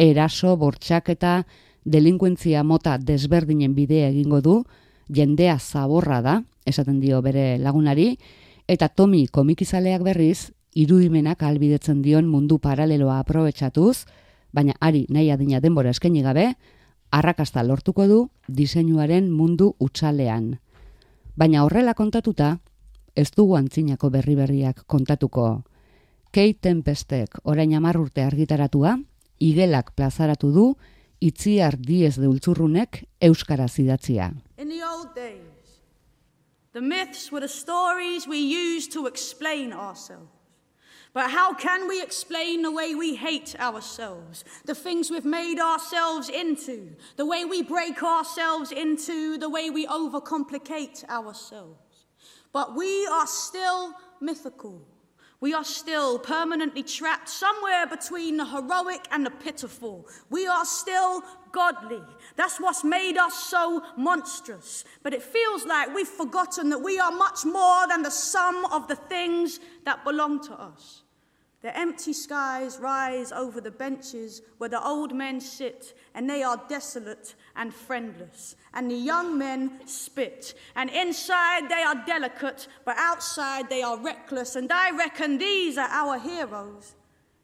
[0.01, 1.42] eraso, bortxaketa,
[1.85, 4.55] delinkuentzia mota desberdinen bidea egingo du,
[5.12, 8.16] jendea zaborra da, esaten dio bere lagunari,
[8.64, 14.07] eta Tomi komikizaleak berriz, irudimenak albidetzen dion mundu paraleloa aprobetsatuz,
[14.57, 16.55] baina ari nahi adina denbora eskaini gabe,
[17.12, 20.55] arrakasta lortuko du diseinuaren mundu utsalean.
[21.37, 22.57] Baina horrela kontatuta,
[23.14, 25.62] ez dugu antzinako berri berriak kontatuko.
[26.33, 28.96] Kate Tempestek orain amar urte argitaratua,
[29.38, 30.66] igelak plazaratu du,
[31.20, 34.33] itziar diez deultzurrunek euskara zidatzia.
[34.59, 35.81] In the old days,
[36.72, 40.31] the myths were the stories we used to explain ourselves.
[41.14, 46.31] But how can we explain the way we hate ourselves, the things we've made ourselves
[46.31, 51.91] into, the way we break ourselves into, the way we overcomplicate ourselves?
[52.52, 54.82] But we are still mythical.
[55.40, 60.06] We are still permanently trapped somewhere between the heroic and the pitiful.
[60.30, 62.00] We are still godly.
[62.36, 64.84] That's what's made us so monstrous.
[65.02, 68.86] But it feels like we've forgotten that we are much more than the sum of
[68.86, 71.02] the things that belong to us.
[71.62, 76.62] The empty skies rise over the benches where the old men sit, and they are
[76.68, 78.57] desolate and friendless.
[78.75, 84.57] And the young men spit, and inside they are delicate, but outside they are reckless.
[84.57, 86.94] And I reckon these are our heroes.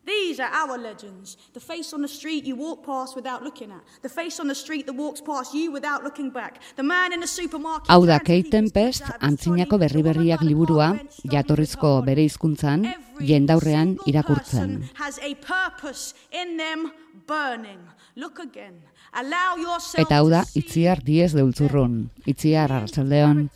[0.09, 1.37] These are our legends.
[1.53, 3.83] The face on the street you walk past without looking at.
[4.01, 6.63] The face on the street that walks past you without looking back.
[6.77, 7.91] The man in the supermarket.
[7.91, 10.95] Hau da Kate Tempest, antzinako berri-berriak liburua,
[11.29, 12.87] jatorrizko bere hizkuntzan,
[13.21, 14.89] jendaurrean irakurtzen.
[14.95, 16.91] Has a purpose in them
[17.27, 17.85] burning.
[18.17, 18.81] Look again.
[19.13, 22.09] Allow yourself Eta hau da, itziar diez deultzurrun.
[22.25, 23.51] Itziar, arratsaldeon.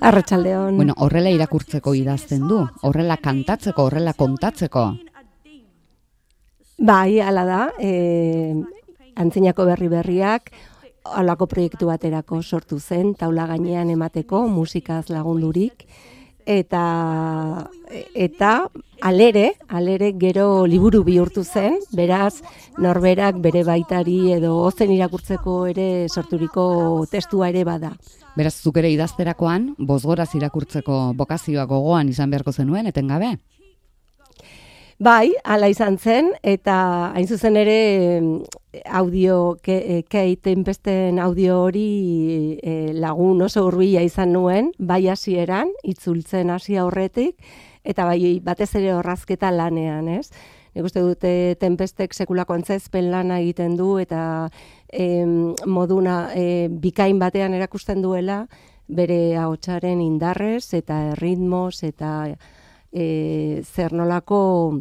[0.00, 0.76] Arratsaldeon.
[0.76, 4.86] Bueno, horrela irakurtzeko idazten du, horrela kantatzeko, horrela kontatzeko.
[6.78, 7.60] Bai, hala da.
[7.78, 8.54] E,
[9.16, 10.50] antzinako berri berriak
[11.04, 15.84] halako proiektu baterako sortu zen, taula gainean emateko musikaz lagundurik
[16.44, 17.68] eta
[18.14, 18.68] eta
[19.00, 22.42] alere, alere gero liburu bihurtu zen, beraz
[22.78, 27.94] norberak bere baitari edo ozen irakurtzeko ere sorturiko testua ere bada.
[28.36, 33.36] Beraz, zuk ere idazterakoan, bozgoraz irakurtzeko bokazioa gogoan izan beharko zenuen, etengabe?
[35.02, 38.20] Bai, hala izan zen, eta hain zuzen ere
[38.86, 46.50] audio, ke, Kate Tempesten audio hori e, lagun oso hurbila izan nuen, bai hasieran itzultzen
[46.54, 47.34] hasi aurretik,
[47.82, 50.30] eta bai batez ere horrazketa lanean, ez?
[50.74, 54.48] Nik uste dute Tempestek sekulako antzezpen lana egiten du, eta
[54.92, 58.44] em, moduna e, bikain batean erakusten duela,
[58.86, 62.36] bere ahotsaren indarrez, eta ritmos, eta
[62.94, 64.80] e, zer nolako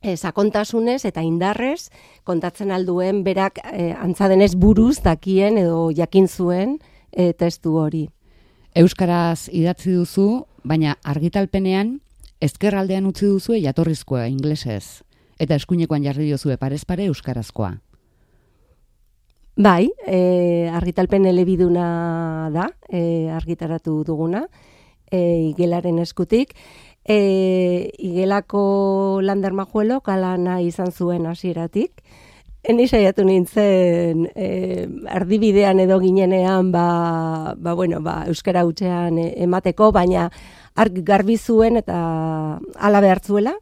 [0.00, 1.90] e, sakontasunez eta indarrez
[2.24, 6.78] kontatzen alduen berak e, antzadenez buruz dakien edo jakin zuen
[7.10, 8.06] e, testu hori.
[8.74, 11.98] Euskaraz idatzi duzu, baina argitalpenean
[12.42, 15.02] ezkerraldean utzi duzu jatorrizkoa inglesez.
[15.40, 17.74] Eta eskuinekoan jarri diozue parez pare euskarazkoa.
[19.54, 24.48] Bai, e, argitalpen elebiduna da, e, argitaratu duguna,
[25.10, 25.20] e,
[25.52, 26.56] igelaren eskutik.
[27.04, 32.00] E, igelako lander majuelo kalana izan zuen hasieratik.
[32.64, 34.48] Eni saiatu nintzen e,
[35.12, 40.30] erdibidean edo ginenean ba, ba, bueno, ba, euskara hutsean e, emateko, baina
[40.74, 41.98] arg garbi zuen eta
[42.74, 43.52] hala behartzuela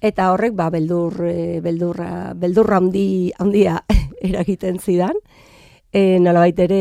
[0.00, 3.82] eta horrek ba beldur e, beldurra beldurra handi handia
[4.28, 5.20] eragiten zidan.
[5.92, 6.80] E, nolabait ere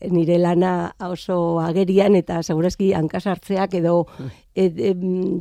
[0.00, 4.06] nire lana oso agerian eta segurazki hankasartzeak edo
[4.54, 4.94] e, e,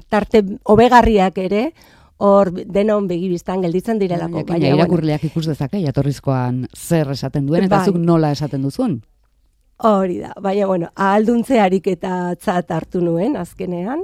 [0.09, 1.71] tarte hobegarriak ere
[2.17, 4.41] hor denon begibistan gelditzen direlako.
[4.41, 7.91] Baina, baina irakurleak ikus dezake, jatorrizkoan zer esaten duen, eta bai.
[7.91, 8.99] zuk nola esaten duzun.
[9.85, 14.01] Hori da, baina, bueno, ahalduntzearik eta tzat hartu nuen, azkenean,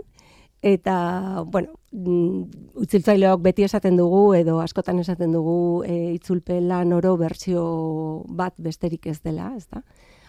[0.62, 7.18] eta, bueno, mm, utziltzaileok beti esaten dugu, edo askotan esaten dugu, e, itzulpe lan oro
[7.18, 7.64] bertsio
[8.30, 9.82] bat besterik ez dela, ez da?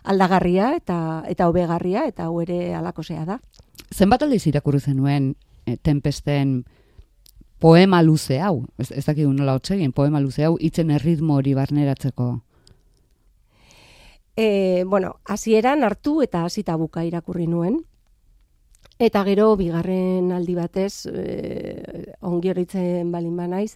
[0.04, 3.38] Aldagarria eta eta hobegarria eta hau ere alakosea da.
[3.94, 5.34] Zenbat aldiz irakurri zenuen
[5.66, 6.64] e, tempesten
[7.64, 12.26] poema luze hau, ez, ez dakik nola hotzegin, poema luze hau, itzen erritmo hori barneratzeko.
[14.36, 17.78] E, bueno, hasieran hartu eta hasita buka irakurri nuen.
[18.98, 23.74] Eta gero, bigarren aldi batez, e, ongi horritzen balin banaiz,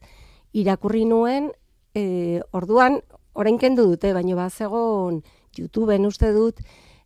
[0.52, 1.48] irakurri nuen,
[1.94, 3.00] e, orduan,
[3.32, 5.22] orain kendu dute, baino bat zegoen,
[5.56, 6.60] YouTubeen uste dut,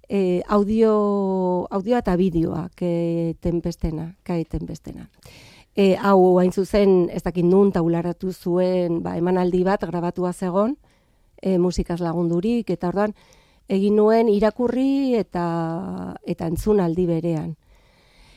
[0.09, 5.11] e, audio, audio eta bideoak e, tenpestena, kai tenpestena
[5.75, 10.77] e, hau hain zuzen ez dakit nun taularatu zuen ba, emanaldi bat grabatua zegon
[11.41, 13.15] e, musikaz lagundurik eta orduan
[13.73, 15.45] egin nuen irakurri eta
[16.27, 17.55] eta entzun aldi berean.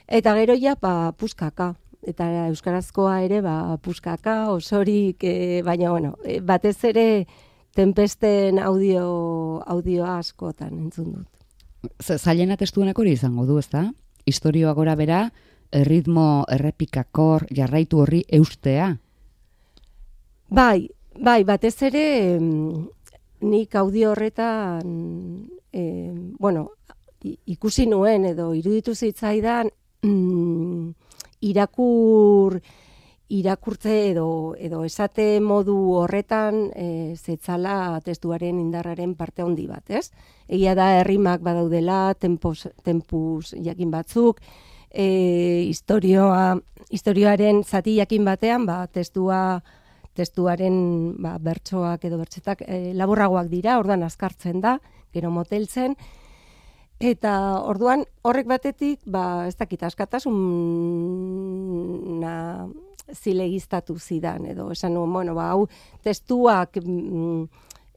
[0.07, 1.73] Eta gero ja ba, puskaka
[2.05, 7.25] eta euskarazkoa ere ba, puskaka osorik e, baina bueno, batez ere
[7.75, 9.05] tempesten audio
[9.65, 11.27] audioa askotan entzun dut.
[12.01, 13.85] Zailena testuenak hori izango du, ezta?
[14.25, 15.25] Historioa gora bera,
[15.75, 18.95] erritmo errepikakor jarraitu horri eustea?
[20.49, 20.88] Bai,
[21.19, 22.05] bai, batez ere
[23.45, 24.95] nik audio horretan
[25.73, 25.83] e,
[26.39, 26.69] bueno,
[27.45, 29.69] ikusi nuen edo iruditu zitzaidan
[30.05, 30.89] mm,
[31.41, 32.59] irakur
[33.29, 40.11] irakurtze edo edo esate modu horretan e, zetzala testuaren indarraren parte handi bat, ez?
[40.47, 44.41] Egia da herrimak badaudela, tempos, tempus jakin batzuk,
[44.91, 46.57] e, historioa,
[46.91, 49.61] historioaren zati jakin batean, ba, testua,
[50.13, 54.77] testuaren ba, bertsoak edo bertsetak e, laburragoak dira, orduan azkartzen da,
[55.13, 55.95] gero moteltzen,
[57.01, 60.38] eta orduan horrek batetik, ba, ez dakit, askatasun
[63.13, 65.67] zilegiztatu zidan, edo esan nuen, bueno, ba, hau
[66.03, 67.43] testuak mm,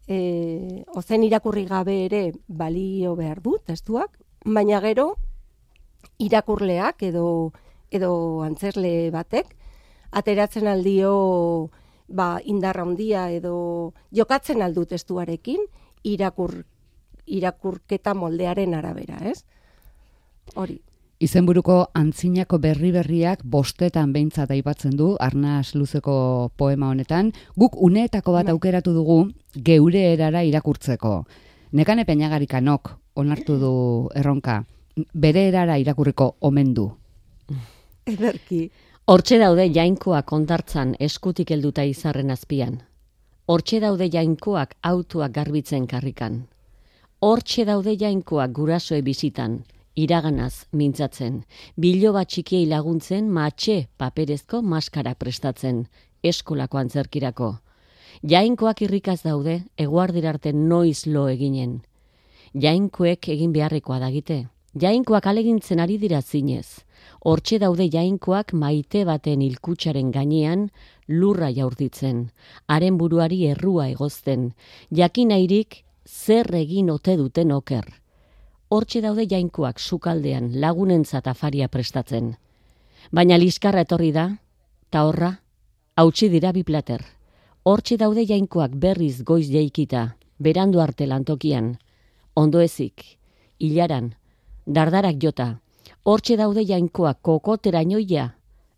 [0.09, 5.15] e, ozen irakurri gabe ere balio behar du, testuak, baina gero,
[6.19, 7.53] irakurleak edo
[7.91, 9.55] edo antzerle batek
[10.11, 11.71] ateratzen aldio
[12.09, 15.65] ba indarra handia edo jokatzen aldu testuarekin
[16.05, 16.65] irakur
[17.29, 19.45] irakurketa moldearen arabera, ez?
[20.57, 20.81] Hori.
[21.19, 28.47] Izenburuko antzinako berri berriak bostetan behintzat aipatzen du, arnaz luzeko poema honetan, guk uneetako bat
[28.47, 28.53] bai.
[28.53, 29.17] aukeratu dugu
[29.53, 31.25] geure erara irakurtzeko.
[31.73, 33.73] Nekane peñagarikanok onartu du
[34.15, 34.63] erronka
[35.13, 36.93] bere erara irakurriko omen du.
[38.07, 38.71] Ederki.
[39.07, 42.79] Hortxe daude jainkoak kontartzan eskutik helduta izarren azpian.
[43.47, 46.47] Hortxe daude jainkoak autuak garbitzen karrikan.
[47.21, 49.65] Hortxe daude jainkoak gurasoe bizitan,
[49.99, 51.43] iraganaz mintzatzen,
[51.77, 55.87] bilo bat txikiei laguntzen matxe paperezko maskara prestatzen,
[56.23, 57.55] eskolako antzerkirako.
[58.23, 61.81] Jainkoak irrikaz daude, eguardirarte noiz lo eginen.
[62.55, 64.47] Jainkoek egin beharrekoa dagite,
[64.79, 66.85] Jainkoak alegintzen ari dira zinez.
[67.25, 70.69] Hortxe daude jainkoak maite baten ilkutsaren gainean
[71.09, 72.29] lurra jaurditzen,
[72.69, 74.53] haren buruari errua egozten,
[74.95, 77.89] jakinairik zer egin ote duten oker.
[78.69, 82.35] Hortxe daude jainkoak sukaldean lagunentzat afaria prestatzen.
[83.17, 84.25] Baina liskarra etorri da,
[84.93, 85.31] ta horra,
[85.97, 87.01] hautsi dira bi plater.
[87.65, 90.03] Hortxe daude jainkoak berriz goiz jaikita,
[90.37, 91.79] berandu arte lantokian,
[92.37, 93.07] ondo ezik,
[93.59, 94.13] hilaran,
[94.67, 95.49] dardarak jota,
[96.05, 98.35] hortxe daude jainkoak kokotera inoia,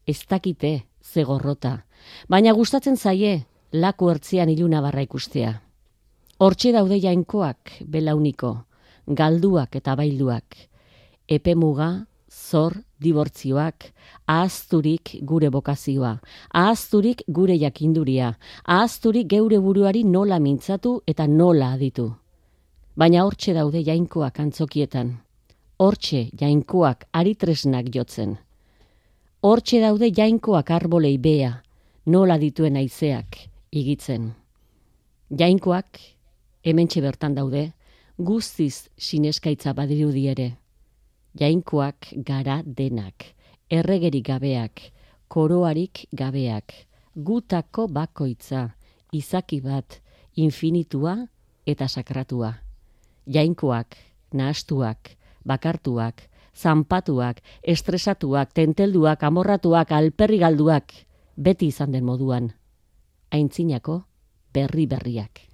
[0.07, 1.81] ez dakite zegorrota,
[2.29, 3.41] baina gustatzen zaie
[3.73, 5.55] laku ertzean iluna barra ikustea.
[6.39, 8.57] Hortxe daude jainkoak belauniko,
[9.11, 10.57] galduak eta bailduak,
[11.29, 13.91] epe muga, zor, dibortzioak,
[14.27, 16.19] ahazturik gure bokazioa,
[16.55, 22.11] ahazturik gure jakinduria, ahazturik geure buruari nola mintzatu eta nola aditu.
[22.97, 25.17] Baina hortxe daude jainkoak antzokietan,
[25.79, 28.37] hortxe jainkoak aritresnak jotzen.
[29.43, 31.55] Hortxe daude jainkoak arbolei bea,
[32.07, 33.39] nola dituen aizeak
[33.73, 34.35] igitzen.
[35.31, 35.99] Jainkoak,
[36.67, 37.71] hementxe bertan daude,
[38.21, 40.51] guztiz sineskaitza badirudi ere.
[41.41, 43.25] Jainkoak gara denak,
[43.71, 44.83] erregerik gabeak,
[45.29, 46.75] koroarik gabeak,
[47.15, 48.69] gutako bakoitza,
[49.13, 50.01] izaki bat,
[50.37, 51.17] infinitua
[51.67, 52.53] eta sakratua.
[53.27, 53.97] Jainkoak,
[54.35, 60.93] nahastuak, bakartuak, zanpatuak, estresatuak, tentelduak, amorratuak, alperri galduak,
[61.37, 62.53] beti izan den moduan,
[63.33, 64.03] aintzinako
[64.53, 65.50] berri berriak.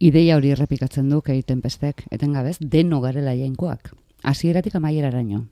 [0.00, 3.90] Ideia hori errepikatzen du egiten pestek, etengabez, deno garela jainkoak.
[4.24, 5.42] Hasieratik amaieraraino.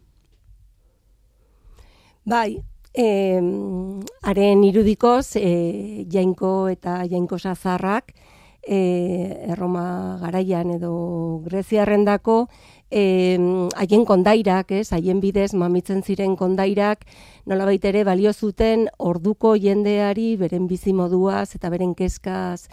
[2.25, 2.57] Bai,
[2.95, 3.43] eh,
[4.23, 8.15] haren irudikoz, eh, jainko eta jainko sazarrak,
[8.67, 12.49] eh, Erroma garaian edo Greziarrendako,
[12.91, 13.39] eh,
[13.77, 17.05] haien kondairak, ez, haien bidez mamitzen ziren kondairak,
[17.47, 22.69] nola ere balio zuten orduko jendeari beren bizimoduaz eta beren kezkaz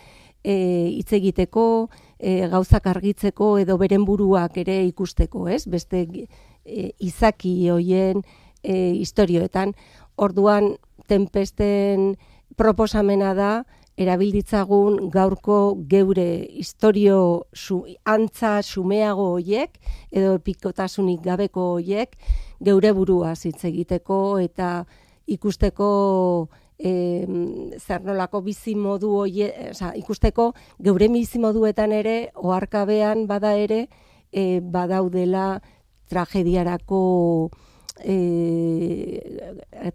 [0.46, 0.56] e,
[0.94, 1.90] hitz egiteko,
[2.20, 5.64] e, gauzak argitzeko edo beren buruak ere ikusteko, ez?
[5.66, 8.22] Beste e, izaki hoien
[8.62, 9.74] e, historioetan.
[10.22, 10.76] Orduan,
[11.10, 12.14] tempesten
[12.56, 13.52] proposamena da,
[13.98, 16.28] erabilditzagun gaurko geure
[16.60, 19.80] historio su, antza sumeago hoiek,
[20.12, 22.18] edo epikotasunik gabeko hoiek,
[22.64, 24.86] geure burua hitz egiteko eta
[25.32, 25.90] ikusteko
[26.80, 27.26] e,
[27.80, 30.52] zer nolako bizi modu hoie, oza, ikusteko
[30.84, 33.88] geure bizi moduetan ere oharkabean bada ere
[34.32, 35.62] e, badaudela
[36.10, 37.00] tragediarako
[38.04, 38.18] e,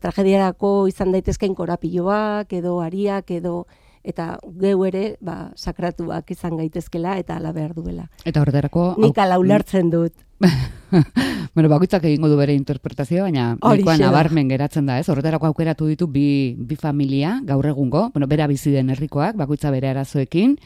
[0.00, 3.66] tragediarako izan daitezkein korapilloak edo ariak edo
[4.02, 8.06] eta geu ere ba, sakratuak izan gaitezkela eta ala behar duela.
[8.24, 8.94] Eta horretarako...
[8.98, 10.14] Nik ala ulertzen dut.
[11.54, 15.08] bueno, bakoitzak egingo du bere interpretazio, baina nikoa nabarmen geratzen da, ez?
[15.12, 19.92] Horretarako aukeratu ditu bi, bi familia, gaur egungo, bueno, bera bizi den herrikoak, bakoitza bere
[19.92, 20.56] arazoekin,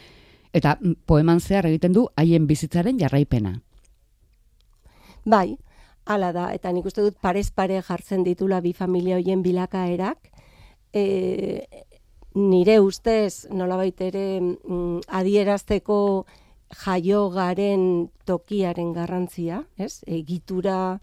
[0.54, 3.58] eta poeman zehar egiten du haien bizitzaren jarraipena.
[5.24, 5.56] Bai,
[6.04, 10.28] Hala da, eta nik uste dut parez pare jartzen ditula bi familia hoien bilakaerak.
[10.92, 11.64] E,
[12.36, 16.26] nire ustez, nola ere, mm, adierazteko
[16.74, 20.02] jaio garen tokiaren garrantzia, ez?
[20.06, 21.00] Egitura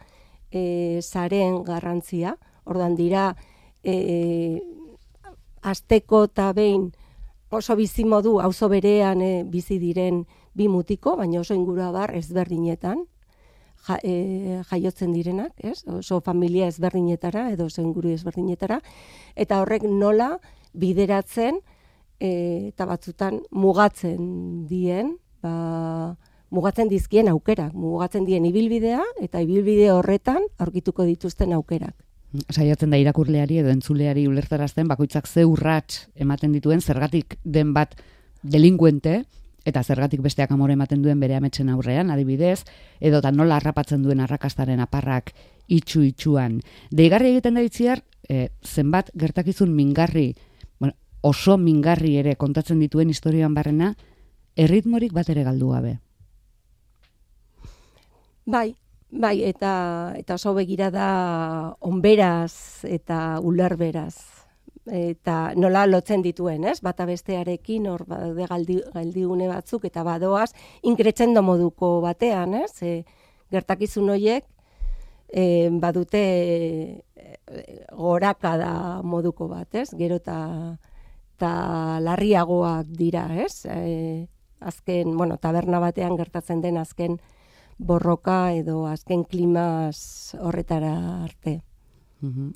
[0.51, 2.35] e, zaren garrantzia.
[2.65, 3.31] Ordan dira,
[3.83, 4.61] e,
[5.61, 6.91] azteko eta behin
[7.51, 13.05] oso bizi modu, auzo berean e, bizi diren bi mutiko, baina oso ingurua bar ezberdinetan,
[13.87, 15.81] ja, e, jaiotzen direnak, ez?
[15.89, 18.79] Oso familia ezberdinetara edo oso inguru ezberdinetara
[19.35, 20.35] eta horrek nola
[20.73, 21.59] bideratzen
[22.19, 26.15] e, eta batzutan mugatzen dien, ba,
[26.51, 31.95] mugatzen dizkien aukerak, mugatzen dien ibilbidea eta ibilbide horretan aurkituko dituzten aukerak.
[32.51, 37.97] Saiatzen da irakurleari edo entzuleari ulertarazten bakoitzak ze urrats ematen dituen zergatik den bat
[38.41, 39.23] delinkuente
[39.65, 42.63] eta zergatik besteak amore ematen duen bere ametsen aurrean, adibidez,
[42.99, 45.33] edo ta nola harrapatzen duen arrakastaren aparrak
[45.67, 46.61] itxu itxuan.
[46.89, 50.33] Deigarri egiten da itziar, e, zenbat gertakizun mingarri,
[50.79, 53.93] bueno, oso mingarri ere kontatzen dituen historioan barrena,
[54.55, 55.97] erritmorik bat ere galdu gabe.
[58.45, 58.73] Bai,
[59.11, 61.07] bai, eta, eta oso begira da
[61.79, 64.41] onberaz eta ulerberaz
[64.91, 66.79] eta nola lotzen dituen, ez?
[66.81, 72.81] Bata bestearekin hor bade galdi galdigune batzuk eta badoaz inkretzendo moduko batean, ez?
[72.81, 73.03] E,
[73.51, 74.45] gertakizun hoiek
[75.29, 77.37] e, badute e,
[77.93, 78.73] goraka da
[79.03, 79.89] moduko bat, ez?
[79.97, 80.77] Gero ta
[81.37, 83.65] ta larriagoak dira, ez?
[83.65, 84.27] E,
[84.61, 87.19] azken, bueno, taberna batean gertatzen den azken
[87.77, 91.61] borroka edo azken klimas horretara arte.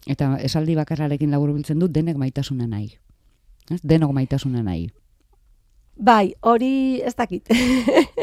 [0.05, 2.91] Eta esaldi bakarrarekin labur biltzen du denek maitasuna nahi.
[3.71, 3.79] Ez?
[3.81, 4.89] Denok maitasuna nahi.
[5.95, 7.49] Bai, hori ez dakit.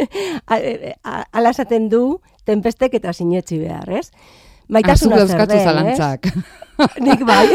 [1.32, 4.10] Ala esaten du, tempestek eta sinetxi behar, ez?
[4.68, 6.28] Maitasuna zer den, zalantzak.
[7.04, 7.46] Nik bai.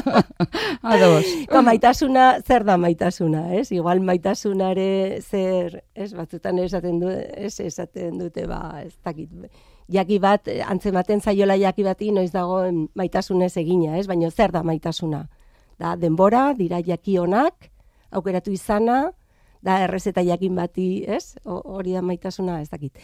[0.92, 1.26] Ados.
[1.50, 3.70] Ba, maitasuna, zer da maitasuna, ez?
[3.72, 6.12] Igual maitasunare zer, ez?
[6.16, 9.30] Batzutan esaten du, ez esaten dute, ba, ez dakit
[9.90, 14.06] jaki bat, antzematen zaiola jaki bati, noiz dagoen maitasunez egina, ez?
[14.10, 15.24] Baina zer da maitasuna?
[15.80, 17.70] Da, denbora, dira jaki honak,
[18.10, 19.10] aukeratu izana,
[19.62, 21.36] da errezeta jakin bati, ez?
[21.44, 22.96] Hori da maitasuna, ez dakit.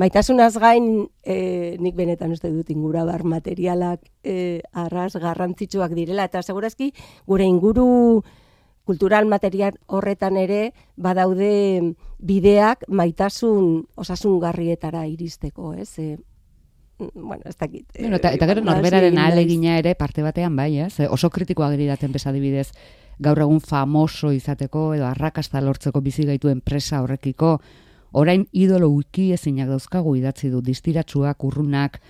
[0.00, 6.42] Maitasunaz gain, e, nik benetan uste dut ingura bar materialak e, arras garrantzitsuak direla, eta
[6.42, 6.92] segurazki
[7.26, 8.22] gure inguru
[8.88, 15.92] kultural material horretan ere badaude bideak maitasun osasungarrietara iristeko, ez?
[15.98, 16.16] E,
[17.14, 17.86] bueno, ez dakit.
[17.98, 20.94] Bueno, eta, eta gero norberaren alegina ere parte batean bai, ez?
[21.08, 22.70] Oso kritikoa geri daten besadibidez
[23.20, 27.58] gaur egun famoso izateko edo arrakasta lortzeko bizi gaitu enpresa horrekiko
[28.12, 32.00] orain idolo wiki ezinak dauzkagu idatzi du distiratsuak, urrunak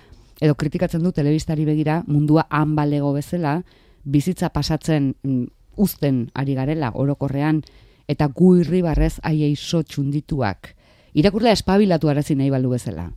[0.41, 3.61] edo kritikatzen du telebistari begira mundua han balego bezala
[4.03, 5.45] bizitza pasatzen mm,
[5.77, 7.61] uzten ari garela orokorrean
[8.07, 10.73] eta gu irribarrez aiei so txundituak.
[11.13, 13.09] Irakurlea espabilatu arazi nahi baldu bezala.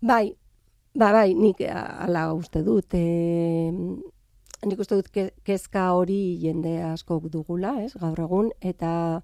[0.00, 0.32] Bai,
[0.96, 2.96] ba, bai, nik ala uste dut.
[2.96, 3.04] E,
[4.66, 9.22] nik uste dut ke- kezka hori jende asko dugula, ez, gaur egun, eta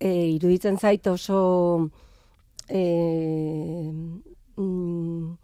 [0.00, 1.90] e, iruditzen zait oso
[2.68, 3.92] e,
[4.56, 5.34] mm,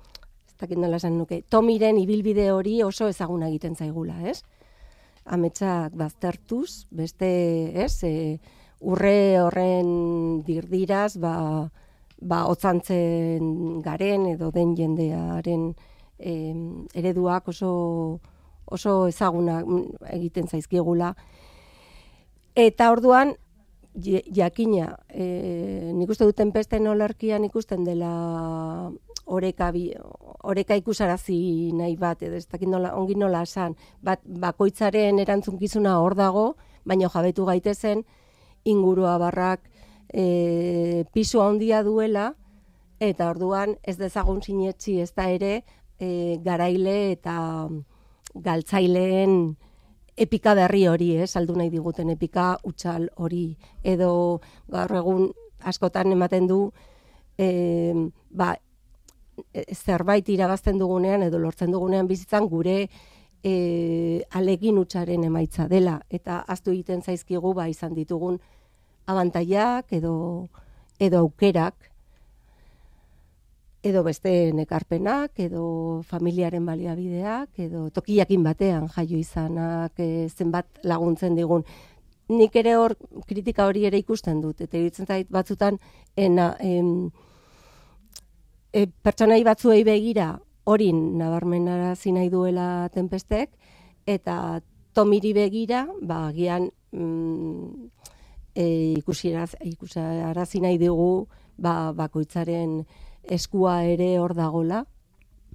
[0.48, 4.40] ez dakit nola esan nuke, Tomiren ibilbide hori oso ezaguna egiten zaigula, ez?
[5.26, 7.30] Ametsak baztertuz, beste,
[7.84, 8.40] ez, e,
[8.80, 11.68] urre horren dirdiraz, ba,
[12.20, 15.74] ba otzantzen garen edo den jendearen
[16.18, 18.20] em, ereduak oso
[18.70, 21.14] oso ezaguna mm, egiten zaizkigula.
[22.54, 23.34] Eta orduan,
[23.94, 28.90] jakina, e, nik uste duten pesten olerkian ikusten dela
[29.26, 29.90] oreka, bi,
[30.42, 36.16] oreka ikusarazi nahi bat, edo ez dakit nola, ongi nola esan, bat, bakoitzaren erantzunkizuna hor
[36.18, 36.46] dago,
[36.84, 38.04] baina jabetu gaitezen,
[38.64, 39.66] ingurua barrak
[40.12, 42.34] e, pisu handia duela,
[43.00, 45.62] eta orduan ez dezagun sinetsi ez da ere
[45.98, 47.36] e, garaile eta
[48.34, 49.56] galtzaileen
[50.16, 56.46] epika berri hori, eh, saldu nahi diguten epika utxal hori, edo gaur egun askotan ematen
[56.46, 56.72] du
[58.30, 58.54] ba,
[59.52, 62.76] e, zerbait irabazten dugunean edo lortzen dugunean bizitzan gure
[63.42, 66.00] e, alegin utzaren emaitza dela.
[66.10, 68.40] Eta aztu egiten zaizkigu ba izan ditugun
[69.10, 70.14] abantaiak edo
[71.00, 71.89] edo aukerak
[73.82, 81.64] edo beste nekarpenak, edo familiaren baliabideak, edo tokiakin batean jaio izanak, e, zenbat laguntzen digun.
[82.30, 82.94] Nik ere hor
[83.26, 85.80] kritika hori ere ikusten dut, eta iruditzen zait batzutan
[86.16, 87.10] ena, em,
[88.72, 93.56] e, pertsonai batzuei begira hori nabarmenarazi nahi duela tenpestek,
[94.06, 94.60] eta
[94.94, 97.88] tomiri begira, ba, agian mm,
[98.54, 98.64] e,
[98.98, 102.84] ikusiraz, ikusarazi nahi dugu ba, bakoitzaren
[103.24, 104.84] eskua ere hor dagola,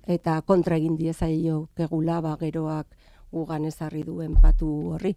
[0.08, 2.88] eta kontra egin diezaio kegula ba, geroak
[3.32, 5.16] gugan ezarri duen patu horri.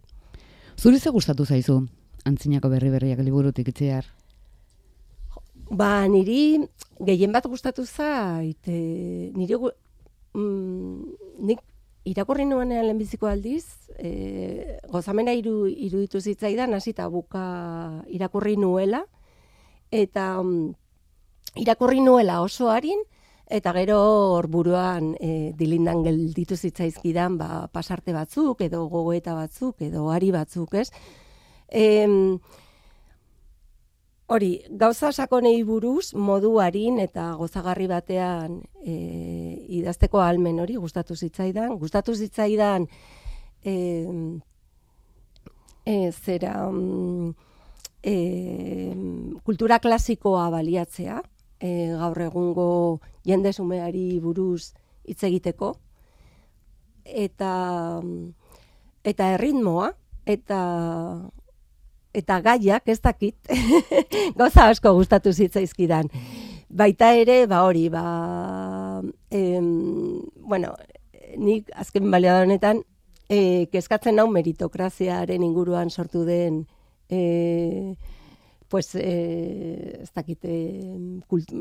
[0.77, 1.81] Zuri ze gustatu zaizu?
[2.25, 4.05] Antzinako berri berriak liburutik itziar.
[5.69, 6.65] Ba, niri
[7.05, 9.55] gehien bat gustatu zait, e, niri
[10.33, 11.03] mm,
[11.45, 11.61] nik
[12.09, 13.65] irakurri nuenean lehenbiziko aldiz,
[13.99, 19.03] e, gozamena iru, iruditu zitzaidan, hasita buka irakurri nuela,
[19.91, 20.73] eta mm,
[21.55, 23.01] irakurri nuela oso harin,
[23.49, 23.97] eta gero
[24.35, 30.75] hor buruan e, dilindan gelditu zitzaizkidan ba, pasarte batzuk, edo gogoeta batzuk, edo ari batzuk,
[30.75, 30.89] ez?
[31.69, 32.39] Em,
[34.29, 38.93] Hori, gauza sakonei buruz modu harin eta gozagarri batean e,
[39.79, 41.73] idazteko almen hori gustatu zitzaidan.
[41.81, 42.85] Gustatu zitzaidan
[43.65, 43.73] e,
[45.81, 46.53] e, zera
[48.03, 48.13] e,
[49.49, 51.17] kultura klasikoa baliatzea,
[51.59, 52.69] e, gaur egungo
[53.25, 54.73] jende sumeari buruz
[55.07, 55.73] hitz egiteko
[57.05, 58.01] eta
[59.03, 59.91] eta erritmoa
[60.25, 60.61] eta
[62.13, 63.35] eta gaiak ez dakit
[64.39, 66.09] gauza asko gustatu zitzaizkidan.
[66.69, 69.01] Baita ere, ba hori, ba
[69.31, 70.75] em, bueno,
[71.37, 72.83] nik azken baleada honetan
[73.29, 76.63] e, kezkatzen nau meritokraziaren inguruan sortu den
[77.09, 77.95] e,
[78.69, 81.51] pues, e, ez dakit, e, kult,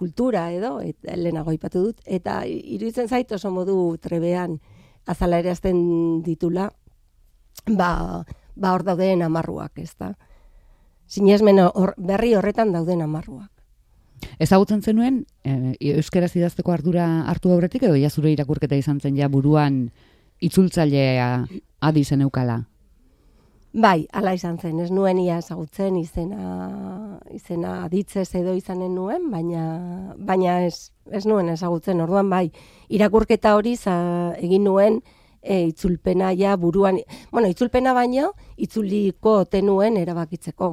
[0.00, 4.58] kultura edo, eta lehenago aipatu dut, eta iruditzen zait oso modu trebean
[5.06, 5.52] azala ere
[6.24, 6.70] ditula,
[7.68, 8.24] ba,
[8.56, 10.14] ba hor dauden amarruak, ez da.
[11.06, 13.50] Sinesmen hor, berri horretan dauden amarruak.
[14.40, 19.28] Ezagutzen zenuen, e, euskaraz idazteko ardura hartu aurretik edo ja zure irakurketa izan zen ja
[19.28, 19.90] buruan
[20.40, 21.46] itzultzailea
[21.80, 22.64] adi zen eukala?
[23.74, 29.64] Bai, hala izan zen, ez nuen ia ezagutzen izena, izena aditzez edo izanen nuen, baina,
[30.14, 32.44] baina ez, ez nuen ezagutzen, orduan bai,
[32.94, 33.96] irakurketa hori za,
[34.38, 35.00] egin nuen
[35.42, 37.00] e, itzulpena ja buruan,
[37.32, 40.70] bueno, itzulpena baino, itzuliko tenuen erabakitzeko.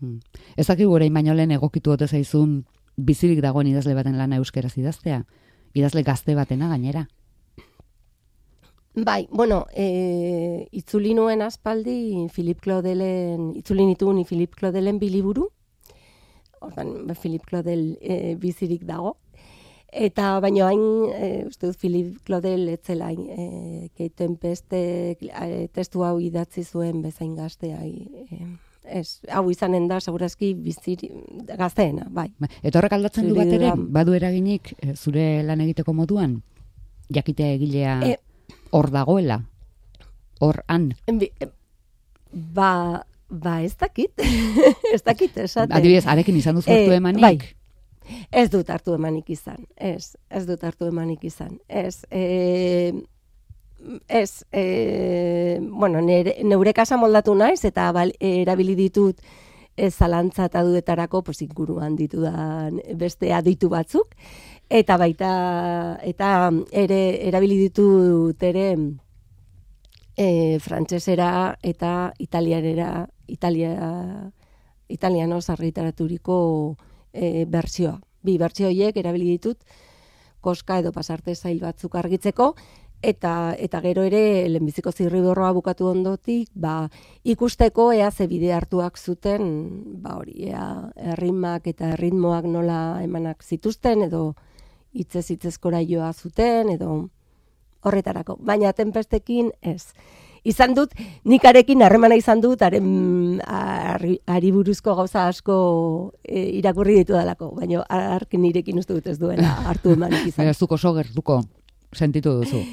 [0.00, 0.20] Hmm.
[0.56, 2.62] Ez dakik gure baino lehen egokitu ote zaizun
[2.96, 5.26] bizirik dagoen idazle baten lana euskeraz idaztea?
[5.76, 7.04] Idazle gazte batena gainera.
[8.94, 15.48] Bai, bueno, e, itzuli nuen aspaldi Philip Claudelen, itzuli nituen Philip Claudelen biliburu,
[16.60, 19.16] ordan Philip Claudel e, bizirik dago,
[19.92, 20.80] Eta baino hain,
[21.12, 25.16] e, uste dut, Philip Claudel etzela hain, e, Kate Tempest e,
[25.68, 27.82] testu hau idatzi zuen bezain gaztea.
[27.84, 28.40] E,
[28.88, 31.10] ez, hau izanen da, segurazki biziri,
[31.58, 32.30] gazteena, bai.
[32.62, 36.40] Eta horrek aldatzen du bat ere, badu eragainik e, zure lan egiteko moduan?
[37.12, 38.18] Jakitea egilea E-
[38.72, 39.42] hor dagoela?
[40.42, 40.92] Hor han?
[42.32, 44.12] Ba, ba ez dakit,
[44.94, 45.76] ez dakit esaten.
[45.76, 47.22] Adibidez, arekin izan duzu Eh, hartu emanik?
[47.22, 47.38] bai.
[48.34, 52.02] Ez dut hartu emanik izan, ez, ez dut hartu emanik izan, ez.
[52.10, 52.92] E,
[54.08, 59.22] ez, e, bueno, nere, neure kasa moldatu naiz, eta bal, erabili ditut
[59.76, 64.16] ez zalantza eta duetarako pues, inguruan ditudan beste aditu batzuk,
[64.72, 65.30] eta baita,
[66.00, 68.66] eta ere erabili ditut ere
[70.16, 74.30] e, frantsesera eta italianera, italia,
[74.88, 76.36] italiano zarritaraturiko
[77.12, 77.98] e, bertsioa.
[78.22, 79.58] Bi bertsio horiek erabili ditut,
[80.40, 82.54] koska edo pasarte zail batzuk argitzeko,
[83.02, 86.88] eta eta gero ere lehenbiziko zirriborroa bukatu ondotik, ba,
[87.24, 89.44] ikusteko ea ze bide hartuak zuten,
[90.00, 90.64] ba hori, ea
[91.12, 94.22] erritmak eta erritmoak nola emanak zituzten edo
[94.92, 97.08] hitzez hitzezkora joa zuten edo
[97.82, 98.36] horretarako.
[98.40, 99.92] Baina tempestekin ez.
[100.44, 105.56] Izan dut, nikarekin harremana izan dut, haren ari buruzko gauza asko
[106.26, 110.42] e, irakurri ditu dalako, baina ark nirekin uste dut ez duela hartu emanik izan.
[110.42, 111.42] Baina zuko so gertuko
[111.94, 112.64] sentitu duzu.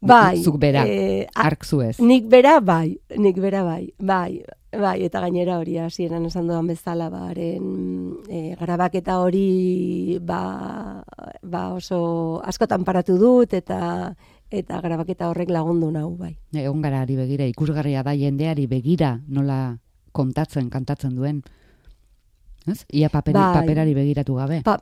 [0.00, 0.42] Bai.
[0.42, 1.98] Zuk bera, eh, a- ark zuez.
[2.00, 4.42] Nik bera bai, nik bera bai, bai,
[4.72, 11.02] bai, eta gainera hori hasieran esan dudan bezala, ba, haren e, grabaketa hori ba,
[11.42, 14.14] ba oso askotan paratu dut, eta
[14.50, 16.36] eta grabaketa horrek lagundu nau, bai.
[16.54, 19.78] Egon gara ari begira, ikusgarria da jendeari begira nola
[20.12, 21.42] kontatzen, kantatzen duen.
[22.66, 22.84] Ez?
[22.92, 23.54] Ia paperi, Bai.
[23.60, 24.60] paperari begiratu gabe.
[24.62, 24.78] Pa,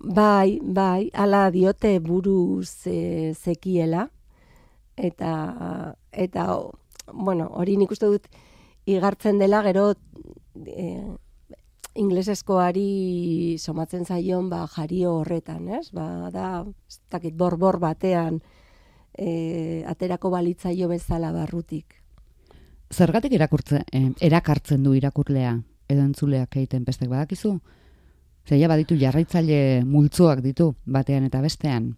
[0.00, 4.08] bai, bai, ala diote buruz e, zekiela,
[4.96, 6.46] eta, eta
[7.12, 8.26] bueno, hori nik uste dut
[8.86, 9.92] igartzen dela gero
[10.64, 10.86] e,
[11.96, 15.90] ingleseskoari somatzen zaion ba, jario horretan, ez?
[15.96, 18.40] Ba, da, ez dakit, borbor batean
[19.16, 22.02] e, aterako balitzaio bezala barrutik.
[22.92, 25.56] Zergatik irakurtzen, eh, erakartzen du irakurlea
[25.88, 27.58] edo entzuleak egiten bestek badakizu?
[28.46, 31.96] Zeia baditu jarraitzaile multzoak ditu batean eta bestean.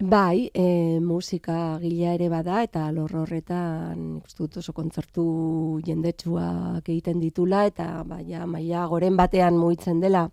[0.00, 6.88] Bai, e, musika gila ere bada eta lor horretan nik uste dut oso kontzertu jendetsuak
[6.88, 10.28] egiten ditula eta baina maila goren batean mugitzen dela.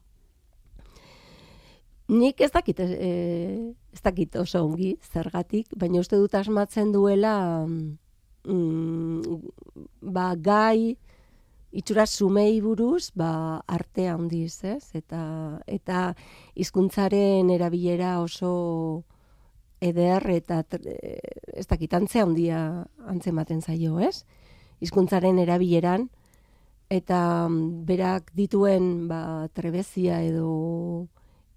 [2.09, 9.21] Nik ez dakit, e, ez dakit oso ongi zergatik, baina uste dut asmatzen duela mm,
[10.01, 10.97] ba, gai
[11.71, 14.89] itxura sumei buruz ba, arte handiz, ez?
[14.95, 15.21] Eta,
[15.67, 16.15] eta
[16.55, 19.05] hizkuntzaren erabilera oso
[19.81, 20.87] eder eta tr-
[21.57, 24.23] ez dakit antzea handia antzematen zaio, ez?
[24.81, 26.07] Hizkuntzaren erabileran
[26.91, 31.07] eta mm, berak dituen ba, trebezia edo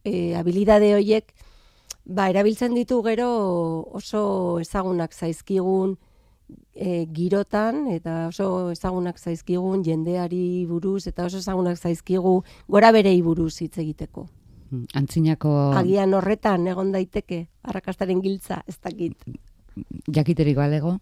[0.04, 1.34] e, habilidade hoiek
[2.04, 3.28] ba, erabiltzen ditu gero
[3.98, 5.96] oso ezagunak zaizkigun
[6.74, 13.56] e, girotan eta oso ezagunak zaizkigun jendeari buruz eta oso ezagunak zaizkigu gora berei buruz
[13.60, 14.28] hitz egiteko.
[14.94, 19.16] Antzinako Agian horretan egon daiteke arrakastaren giltza, ez dakit.
[20.06, 20.98] jakiterik balego.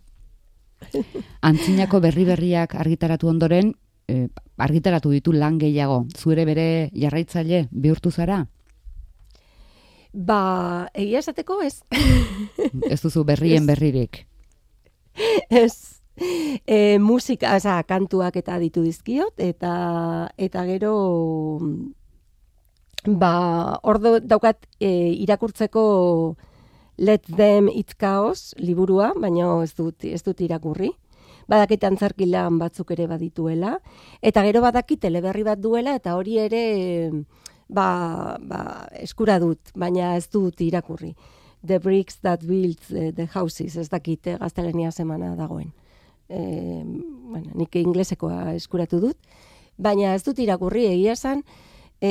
[1.49, 3.75] Antzinako berri-berriak argitaratu ondoren,
[4.09, 6.07] eh, argitaratu ditu lan gehiago.
[6.17, 8.47] Zuere bere jarraitzaile bihurtu zara?
[10.13, 11.81] Ba, egia esateko ez.
[12.91, 14.27] Ez duzu berrien berririk.
[15.51, 16.03] ez.
[16.67, 20.93] E, musika, oza, kantuak eta ditu dizkiot, eta, eta gero
[23.07, 26.37] ba, ordo daukat e, irakurtzeko
[26.99, 30.93] Let Them It Chaos liburua, baina ez dut, ez dut irakurri.
[31.51, 33.79] Badakit antzarkilan batzuk ere badituela.
[34.23, 36.65] Eta gero badakit teleberri bat duela, eta hori ere
[37.69, 38.63] ba, ba,
[39.01, 41.15] eskura dut, baina ez dut irakurri.
[41.65, 45.73] The Bricks That Built eh, the Houses, ez dakit eh, gaztelania semana dagoen.
[46.29, 49.19] E, bueno, nik inglesekoa eskuratu dut,
[49.77, 51.43] baina ez dut irakurri egia esan,
[52.03, 52.11] e,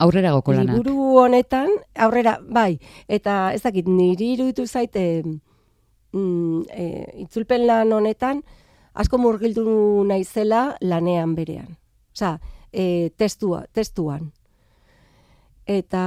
[0.00, 0.78] Aurrera goko lanak.
[0.78, 5.02] liburu honetan, aurrera, bai, eta ez dakit, niri iruditu zaite,
[6.12, 6.86] mm, e,
[7.26, 8.40] itzulpen lan honetan,
[8.94, 11.76] asko murgildu naizela lanean berean.
[12.16, 12.38] Osea,
[12.72, 14.30] e, testua, testuan.
[15.70, 16.00] Eta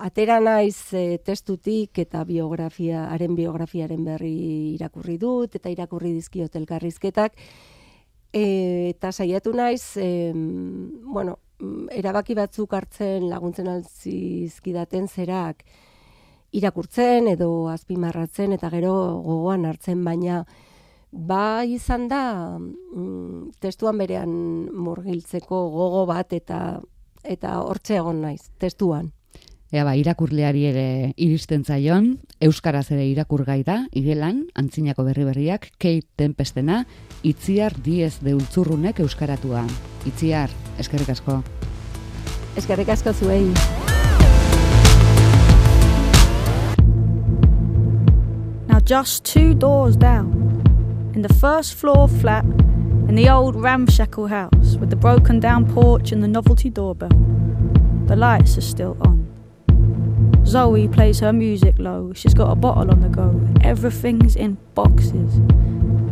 [0.00, 7.34] atera naiz e, testutik eta biografia, haren biografiaren berri irakurri dut, eta irakurri dizkiot elkarrizketak,
[8.32, 11.38] e, eta saiatu naiz, em, bueno,
[11.90, 15.64] erabaki batzuk hartzen laguntzen altzizkidaten zerak
[16.52, 20.44] irakurtzen edo azpimarratzen eta gero gogoan hartzen, baina
[21.10, 22.22] ba izan da
[22.58, 24.32] mm, testuan berean
[24.72, 26.80] murgiltzeko gogo bat eta
[27.24, 29.10] eta hortxe egon naiz, testuan.
[29.68, 30.84] Ea ba, irakurleari ere
[31.20, 36.86] iristen zaion, euskaraz ere irakurgai da, igelan, antzinako berri berriak, Kate Tempestena,
[37.20, 39.66] itziar diez de ultzurrunek euskaratua.
[40.08, 40.48] Itziar,
[40.80, 41.42] eskerrik asko.
[42.56, 43.44] Eskerrik asko zuei.
[48.88, 50.32] just two doors down,
[51.14, 52.42] in the first floor flat,
[53.06, 57.10] in the old ramshackle house with the broken down porch and the novelty doorbell.
[58.06, 59.17] The lights are still on.
[60.48, 62.14] Zoe plays her music low.
[62.14, 63.38] She's got a bottle on the go.
[63.62, 65.42] Everything's in boxes.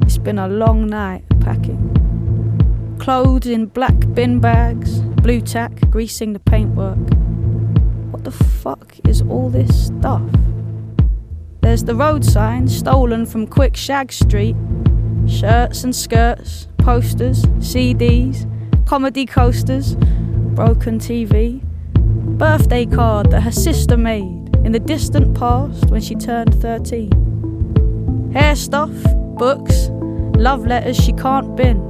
[0.03, 2.97] It's been a long night packing.
[2.99, 6.99] Clothes in black bin bags, blue tack greasing the paintwork.
[8.13, 10.23] What the fuck is all this stuff?
[11.63, 14.57] There's the road sign stolen from Quick Shag Street.
[15.27, 18.45] Shirts and skirts, posters, CDs,
[18.85, 21.63] comedy coasters, broken TV,
[22.39, 28.31] birthday card that her sister made in the distant past when she turned 13.
[28.35, 28.91] Hair stuff,
[29.39, 29.89] books,
[30.37, 31.81] love letters she can't bin,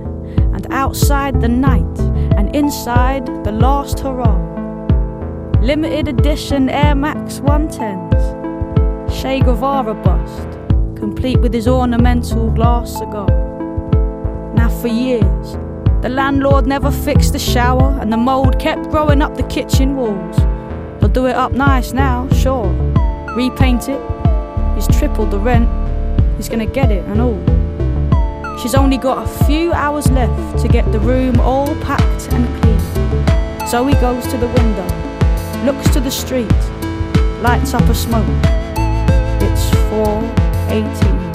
[0.54, 1.98] and outside the night
[2.36, 4.40] and inside the last hurrah.
[5.62, 10.48] Limited edition Air Max 110s, Che Guevara bust,
[10.96, 13.26] complete with his ornamental glass cigar.
[14.54, 15.56] Now, for years,
[16.02, 20.36] the landlord never fixed the shower, and the mould kept growing up the kitchen walls.
[21.00, 22.72] He'll do it up nice now, sure.
[23.34, 24.00] Repaint it.
[24.74, 25.68] He's tripled the rent.
[26.36, 27.38] He's gonna get it and all.
[28.58, 33.66] She's only got a few hours left to get the room all packed and clean.
[33.66, 34.86] So he goes to the window,
[35.64, 36.50] looks to the street,
[37.42, 38.26] lights up a smoke.
[39.40, 41.25] It's 418.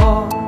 [0.00, 0.39] all.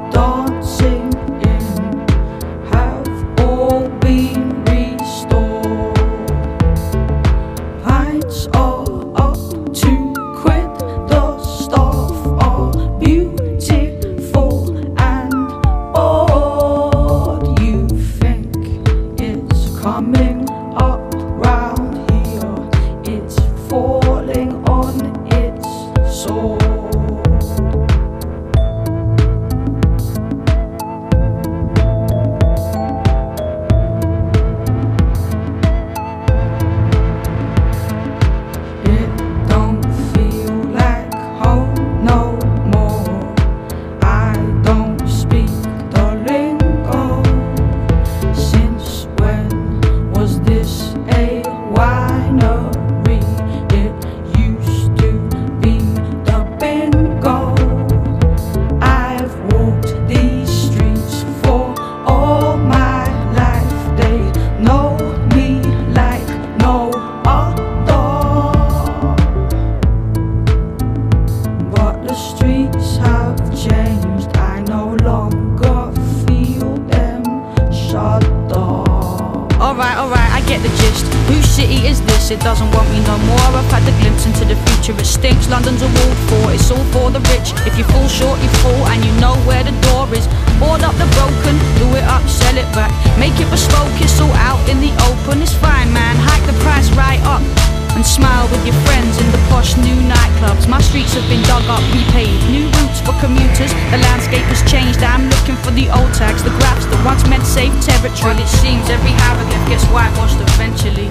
[103.70, 105.02] The landscape has changed.
[105.02, 108.34] I'm looking for the old tags, the graphs that once meant safe territory.
[108.34, 111.08] But it seems every hieroglyph gets whitewashed eventually.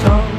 [0.00, 0.37] So.